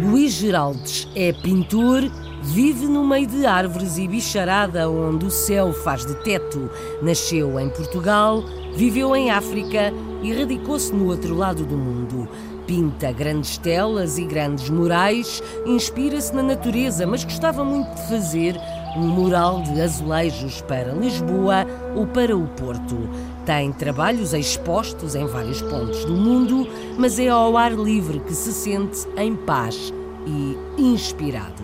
Luís 0.00 0.32
Geraldes 0.32 1.06
é 1.14 1.34
pintor, 1.34 2.10
vive 2.42 2.86
no 2.86 3.06
meio 3.06 3.26
de 3.26 3.44
árvores 3.44 3.98
e 3.98 4.08
bicharada 4.08 4.88
onde 4.88 5.26
o 5.26 5.30
céu 5.30 5.74
faz 5.74 6.06
de 6.06 6.14
teto. 6.24 6.70
Nasceu 7.02 7.60
em 7.60 7.68
Portugal, 7.68 8.42
viveu 8.74 9.14
em 9.14 9.30
África 9.30 9.92
e 10.22 10.32
radicou-se 10.32 10.94
no 10.94 11.08
outro 11.08 11.36
lado 11.36 11.62
do 11.62 11.76
mundo. 11.76 12.26
Pinta 12.72 13.12
grandes 13.12 13.58
telas 13.58 14.16
e 14.16 14.24
grandes 14.24 14.70
murais, 14.70 15.42
inspira-se 15.66 16.34
na 16.34 16.42
natureza, 16.42 17.06
mas 17.06 17.22
gostava 17.22 17.62
muito 17.62 17.94
de 17.94 18.08
fazer 18.08 18.58
um 18.96 19.08
mural 19.08 19.60
de 19.60 19.78
azulejos 19.78 20.62
para 20.62 20.94
Lisboa 20.94 21.66
ou 21.94 22.06
para 22.06 22.34
o 22.34 22.48
Porto. 22.48 22.96
Tem 23.44 23.70
trabalhos 23.74 24.32
expostos 24.32 25.14
em 25.14 25.26
vários 25.26 25.60
pontos 25.60 26.02
do 26.06 26.14
mundo, 26.14 26.66
mas 26.96 27.18
é 27.18 27.28
ao 27.28 27.58
ar 27.58 27.72
livre 27.72 28.20
que 28.20 28.34
se 28.34 28.54
sente 28.54 29.06
em 29.18 29.36
paz 29.36 29.92
e 30.26 30.56
inspirado. 30.78 31.62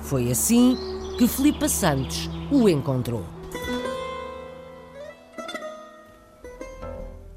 Foi 0.00 0.30
assim 0.30 0.76
que 1.16 1.26
Filipa 1.26 1.70
Santos 1.70 2.28
o 2.52 2.68
encontrou. 2.68 3.33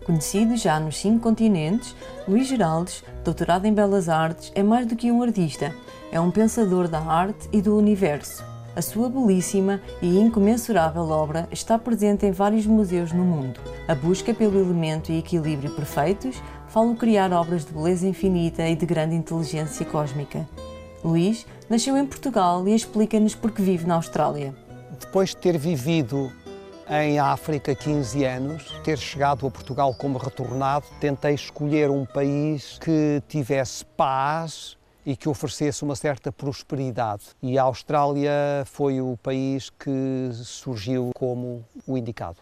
Conhecido 0.08 0.56
já 0.56 0.80
nos 0.80 0.96
cinco 0.96 1.20
continentes, 1.20 1.94
Luís 2.26 2.48
Geraldes, 2.48 3.04
doutorado 3.26 3.66
em 3.66 3.74
Belas 3.74 4.08
Artes, 4.08 4.54
é 4.56 4.64
mais 4.64 4.88
do 4.88 4.96
que 4.96 5.12
um 5.12 5.22
artista, 5.22 5.76
é 6.10 6.18
um 6.18 6.32
pensador 6.32 6.88
da 6.88 7.02
arte 7.02 7.50
e 7.52 7.62
do 7.62 7.78
universo. 7.78 8.42
A 8.74 8.82
sua 8.82 9.10
belíssima 9.10 9.82
e 10.02 10.18
incomensurável 10.18 11.10
obra 11.10 11.46
está 11.52 11.78
presente 11.78 12.26
em 12.26 12.32
vários 12.32 12.66
museus 12.66 13.12
no 13.12 13.26
mundo. 13.26 13.60
A 13.86 13.94
busca 13.94 14.34
pelo 14.34 14.58
elemento 14.58 15.12
e 15.12 15.20
equilíbrio 15.20 15.76
perfeitos 15.76 16.42
falo 16.70 16.96
criar 16.96 17.34
obras 17.34 17.66
de 17.66 17.74
beleza 17.74 18.08
infinita 18.08 18.66
e 18.66 18.78
de 18.78 18.86
grande 18.86 19.14
inteligência 19.14 19.86
cósmica. 19.86 20.48
Luís 21.04 21.46
nasceu 21.70 21.98
em 21.98 22.06
Portugal 22.06 22.66
e 22.66 22.74
explica-nos 22.74 23.36
porque 23.36 23.62
vive 23.62 23.86
na 23.86 23.96
Austrália. 23.96 24.56
Depois 25.02 25.32
de 25.32 25.38
ter 25.38 25.58
vivido 25.58 26.32
em 26.90 27.20
África 27.20 27.76
15 27.76 28.24
anos, 28.24 28.72
ter 28.84 28.98
chegado 28.98 29.46
a 29.46 29.52
Portugal 29.52 29.94
como 29.94 30.18
retornado, 30.18 30.86
tentei 31.00 31.34
escolher 31.34 31.90
um 31.90 32.06
país 32.06 32.80
que 32.80 33.22
tivesse 33.28 33.84
paz 33.84 34.78
e 35.06 35.16
que 35.16 35.28
oferecesse 35.28 35.84
uma 35.84 35.96
certa 35.96 36.32
prosperidade. 36.32 37.24
E 37.42 37.58
a 37.58 37.64
Austrália 37.64 38.32
foi 38.66 39.02
o 39.02 39.18
país 39.22 39.70
que 39.70 40.30
surgiu 40.34 41.12
como 41.14 41.64
o 41.86 41.98
indicado. 41.98 42.38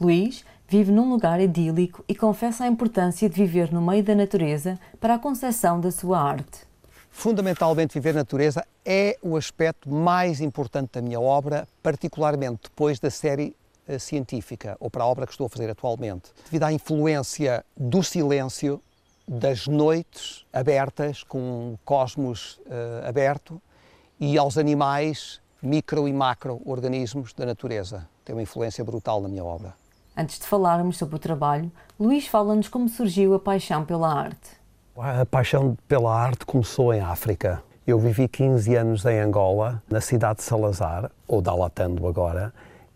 Luís 0.00 0.44
vive 0.68 0.90
num 0.90 1.08
lugar 1.08 1.40
idílico 1.40 2.04
e 2.08 2.14
confessa 2.14 2.64
a 2.64 2.66
importância 2.66 3.28
de 3.28 3.34
viver 3.36 3.72
no 3.72 3.80
meio 3.80 4.02
da 4.02 4.14
natureza 4.14 4.78
para 5.00 5.14
a 5.14 5.18
concepção 5.18 5.80
da 5.80 5.92
sua 5.92 6.20
arte. 6.20 6.66
Fundamentalmente, 7.08 7.94
viver 7.94 8.12
na 8.12 8.20
natureza 8.20 8.66
é 8.84 9.16
o 9.22 9.36
aspecto 9.36 9.88
mais 9.88 10.40
importante 10.40 10.90
da 10.92 11.00
minha 11.00 11.18
obra, 11.20 11.66
particularmente 11.82 12.64
depois 12.64 13.00
da 13.00 13.10
série 13.10 13.56
científica, 13.98 14.76
ou 14.80 14.90
para 14.90 15.04
a 15.04 15.06
obra 15.06 15.26
que 15.26 15.32
estou 15.32 15.46
a 15.46 15.50
fazer 15.50 15.70
atualmente. 15.70 16.32
Devido 16.44 16.64
à 16.64 16.72
influência 16.72 17.64
do 17.76 18.02
silêncio, 18.02 18.80
das 19.26 19.66
noites 19.66 20.46
abertas, 20.52 21.22
com 21.22 21.38
um 21.38 21.78
cosmos 21.84 22.60
uh, 22.66 23.08
aberto, 23.08 23.60
e 24.20 24.38
aos 24.38 24.56
animais, 24.56 25.40
micro 25.60 26.06
e 26.08 26.12
macro 26.12 26.60
organismos 26.64 27.32
da 27.32 27.44
natureza. 27.44 28.08
Tem 28.24 28.34
uma 28.34 28.42
influência 28.42 28.84
brutal 28.84 29.20
na 29.20 29.28
minha 29.28 29.44
obra. 29.44 29.74
Antes 30.16 30.38
de 30.38 30.46
falarmos 30.46 30.96
sobre 30.96 31.16
o 31.16 31.18
trabalho, 31.18 31.70
Luís 32.00 32.26
fala-nos 32.26 32.68
como 32.68 32.88
surgiu 32.88 33.34
a 33.34 33.38
paixão 33.38 33.84
pela 33.84 34.12
arte. 34.12 34.56
A 34.96 35.26
paixão 35.26 35.76
pela 35.86 36.14
arte 36.14 36.46
começou 36.46 36.94
em 36.94 37.00
África. 37.00 37.62
Eu 37.86 37.98
vivi 37.98 38.26
15 38.26 38.74
anos 38.74 39.04
em 39.04 39.20
Angola, 39.20 39.82
na 39.90 40.00
cidade 40.00 40.38
de 40.38 40.44
Salazar, 40.44 41.10
ou 41.28 41.42
Dalatando 41.42 42.06
agora, 42.06 42.52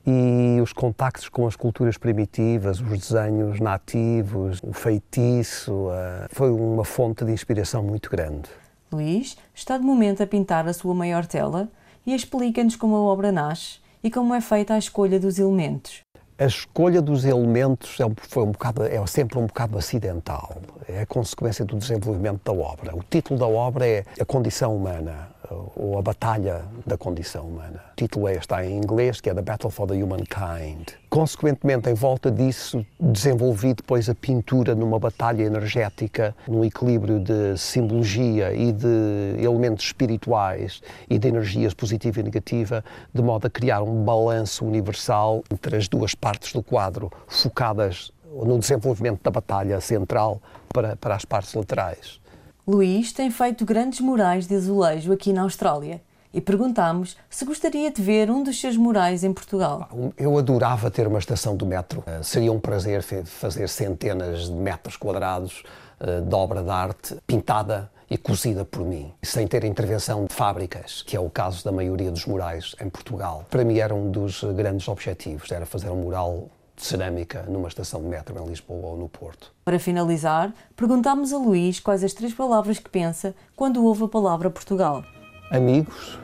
e 0.07 0.61
os 0.61 0.72
contactos 0.72 1.28
com 1.28 1.46
as 1.46 1.57
culturas 1.57 1.98
primitivas, 1.98 2.80
os 2.80 3.09
desenhos 3.09 3.61
nativos, 3.61 4.59
o 4.62 4.72
feitiço, 4.72 5.88
foi 6.30 6.51
uma 6.51 6.84
fonte 6.84 7.24
de 7.24 7.32
inspiração 7.32 7.82
muito 7.82 8.11
grande. 8.11 8.48
Luís 8.92 9.36
está 9.55 9.78
de 9.78 9.84
momento 9.84 10.22
a 10.22 10.26
pintar 10.26 10.66
a 10.66 10.72
sua 10.72 10.94
maior 10.94 11.26
tela 11.26 11.68
e 12.05 12.14
explica-nos 12.14 12.76
como 12.76 12.96
a 12.96 13.01
obra 13.01 13.30
nasce 13.30 13.78
e 14.03 14.11
como 14.11 14.34
é 14.34 14.40
feita 14.40 14.74
a 14.74 14.78
escolha 14.78 15.20
dos 15.20 15.38
elementos. 15.38 16.01
A 16.38 16.46
escolha 16.46 17.03
dos 17.03 17.26
elementos 17.26 18.01
é, 18.01 18.05
foi 18.16 18.44
um 18.44 18.53
bocado, 18.53 18.82
é 18.82 19.07
sempre 19.07 19.38
um 19.38 19.46
bocado 19.46 19.76
acidental, 19.76 20.57
é 20.88 21.03
a 21.03 21.07
consequência 21.07 21.66
do 21.66 21.76
desenvolvimento 21.76 22.40
da 22.42 22.53
obra. 22.59 22.96
O 22.96 23.03
título 23.03 23.38
da 23.38 23.46
obra 23.46 23.86
é 23.86 24.05
A 24.18 24.24
Condição 24.24 24.74
Humana, 24.74 25.28
ou 25.51 25.98
A 25.98 26.03
Batalha 26.03 26.62
da 26.86 26.96
Condição 26.96 27.46
Humana. 27.46 27.82
O 27.92 27.96
título 27.96 28.28
é, 28.28 28.36
está 28.36 28.64
em 28.64 28.76
inglês, 28.76 29.20
que 29.20 29.28
é 29.28 29.34
The 29.34 29.42
Battle 29.42 29.70
for 29.70 29.86
the 29.86 29.94
Humankind. 29.94 30.88
Consequentemente, 31.09 31.90
em 31.90 31.94
volta 31.94 32.30
disso, 32.30 32.84
desenvolvi 32.98 33.74
depois 33.74 34.09
a 34.09 34.14
pintura 34.14 34.74
numa 34.74 34.98
batalha 34.98 35.42
energética, 35.42 36.34
num 36.46 36.64
equilíbrio 36.64 37.18
de 37.18 37.57
simbologia 37.57 38.53
e 38.53 38.72
de 38.72 39.42
elementos 39.42 39.86
espirituais 39.86 40.80
e 41.09 41.18
de 41.18 41.28
energias 41.28 41.74
positiva 41.74 42.20
e 42.20 42.22
negativa, 42.22 42.84
de 43.12 43.22
modo 43.22 43.46
a 43.46 43.51
criar 43.51 43.82
um 43.82 44.05
balanço 44.05 44.64
universal 44.64 45.42
entre 45.51 45.76
as 45.76 45.88
duas 45.88 46.14
partes 46.14 46.53
do 46.53 46.62
quadro, 46.62 47.11
focadas 47.26 48.12
no 48.32 48.59
desenvolvimento 48.59 49.20
da 49.22 49.30
batalha 49.30 49.80
central 49.80 50.40
para, 50.72 50.96
para 50.96 51.16
as 51.16 51.24
partes 51.24 51.53
laterais. 51.55 52.20
Luís 52.66 53.12
tem 53.12 53.30
feito 53.30 53.64
grandes 53.64 54.00
murais 54.00 54.46
de 54.46 54.54
azulejo 54.54 55.12
aqui 55.12 55.32
na 55.32 55.42
Austrália 55.42 56.02
e 56.32 56.40
perguntámos 56.40 57.16
se 57.28 57.44
gostaria 57.44 57.90
de 57.90 58.00
ver 58.00 58.30
um 58.30 58.42
dos 58.42 58.61
seus 58.61 58.76
murais 58.76 59.24
em 59.24 59.32
Portugal. 59.32 59.88
Eu 60.16 60.38
adorava 60.38 60.90
ter 60.90 61.06
uma 61.06 61.18
estação 61.18 61.56
do 61.56 61.66
metro. 61.66 62.04
Eh, 62.06 62.22
seria 62.22 62.52
um 62.52 62.61
prazer 62.61 63.02
fazer 63.24 63.68
centenas 63.68 64.46
de 64.46 64.52
metros 64.52 64.96
quadrados 64.96 65.62
eh, 65.98 66.20
de 66.20 66.34
obra 66.34 66.62
de 66.62 66.70
arte 66.70 67.16
pintada 67.26 67.90
e 68.08 68.16
cozida 68.16 68.64
por 68.64 68.84
mim, 68.84 69.12
sem 69.22 69.46
ter 69.46 69.64
intervenção 69.64 70.26
de 70.26 70.34
fábricas, 70.34 71.02
que 71.02 71.16
é 71.16 71.20
o 71.20 71.30
caso 71.30 71.64
da 71.64 71.70
maioria 71.70 72.11
dos 72.11 72.26
murais 72.26 72.74
em 72.80 72.88
Portugal. 72.88 73.44
Para 73.48 73.64
mim 73.64 73.78
era 73.78 73.94
um 73.94 74.11
dos 74.11 74.42
grandes 74.42 74.88
objetivos, 74.88 75.50
era 75.52 75.64
fazer 75.64 75.90
um 75.90 75.96
mural 75.96 76.48
de 76.81 76.87
cerâmica 76.87 77.45
numa 77.49 77.68
estação 77.68 78.01
de 78.01 78.09
metro 78.09 78.43
em 78.43 78.49
Lisboa 78.49 78.89
ou 78.89 78.97
no 78.97 79.09
Porto. 79.09 79.53
Para 79.64 79.78
finalizar, 79.78 80.53
perguntámos 80.74 81.33
a 81.33 81.39
Luís 81.39 81.78
quais 81.78 82.03
as 82.03 82.14
três 82.14 82.33
palavras 82.33 82.78
que 82.78 82.89
pensa 82.89 83.35
quando 83.55 83.85
ouve 83.85 84.05
a 84.05 84.09
palavra 84.09 84.51
Portugal. 84.51 85.05
Amigos, 85.51 86.18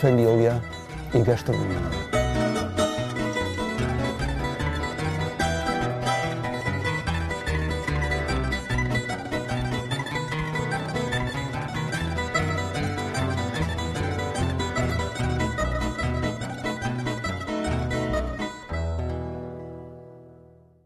família 0.00 0.62
e 1.14 1.18
gastronomia. 1.20 2.22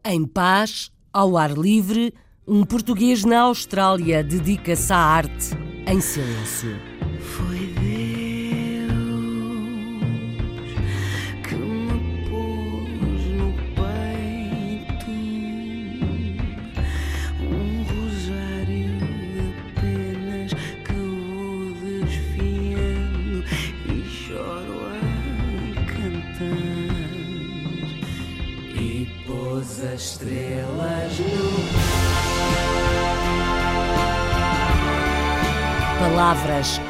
Em 0.09 0.25
paz, 0.25 0.89
ao 1.11 1.35
ar 1.35 1.51
livre, 1.51 2.13
um 2.47 2.63
português 2.63 3.25
na 3.25 3.41
Austrália 3.41 4.23
dedica-se 4.23 4.93
à 4.93 4.97
arte 4.97 5.49
em 5.85 5.99
silêncio. 5.99 6.96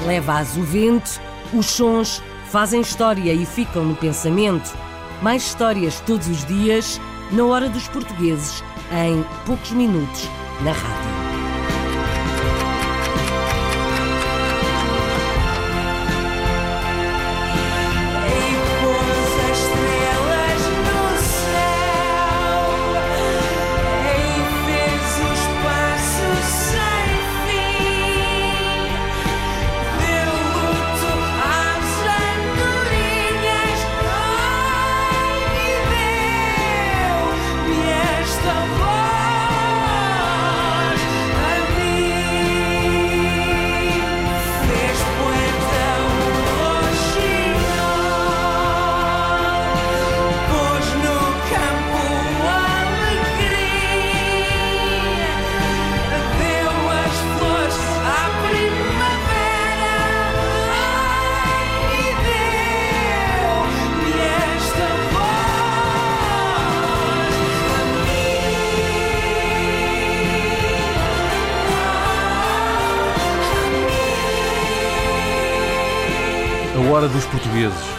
Leva-as 0.05 0.55
o 0.55 0.63
vento, 0.63 1.19
os 1.53 1.65
sons 1.65 2.21
fazem 2.51 2.81
história 2.81 3.33
e 3.33 3.45
ficam 3.45 3.83
no 3.83 3.95
pensamento. 3.95 4.75
Mais 5.21 5.45
histórias 5.45 5.99
todos 6.01 6.27
os 6.27 6.45
dias, 6.45 7.01
na 7.31 7.43
hora 7.45 7.69
dos 7.69 7.87
portugueses, 7.87 8.63
em 8.91 9.23
poucos 9.45 9.71
minutos, 9.71 10.29
na 10.63 10.71
rádio. 10.71 11.16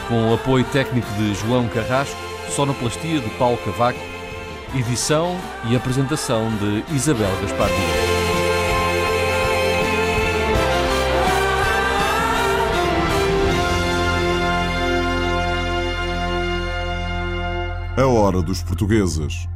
Com 0.08 0.30
o 0.30 0.34
apoio 0.34 0.64
técnico 0.64 1.06
de 1.12 1.34
João 1.34 1.68
Carrasco, 1.68 2.16
sonoplastia 2.50 3.20
de 3.20 3.28
Paulo 3.30 3.58
Cavaco, 3.58 3.98
edição 4.74 5.36
e 5.68 5.76
apresentação 5.76 6.48
de 6.56 6.94
Isabel 6.94 7.30
Gaspar 7.42 7.68
Dias. 7.68 8.18
A 17.98 18.06
Hora 18.06 18.40
dos 18.40 18.62
Portugueses. 18.62 19.48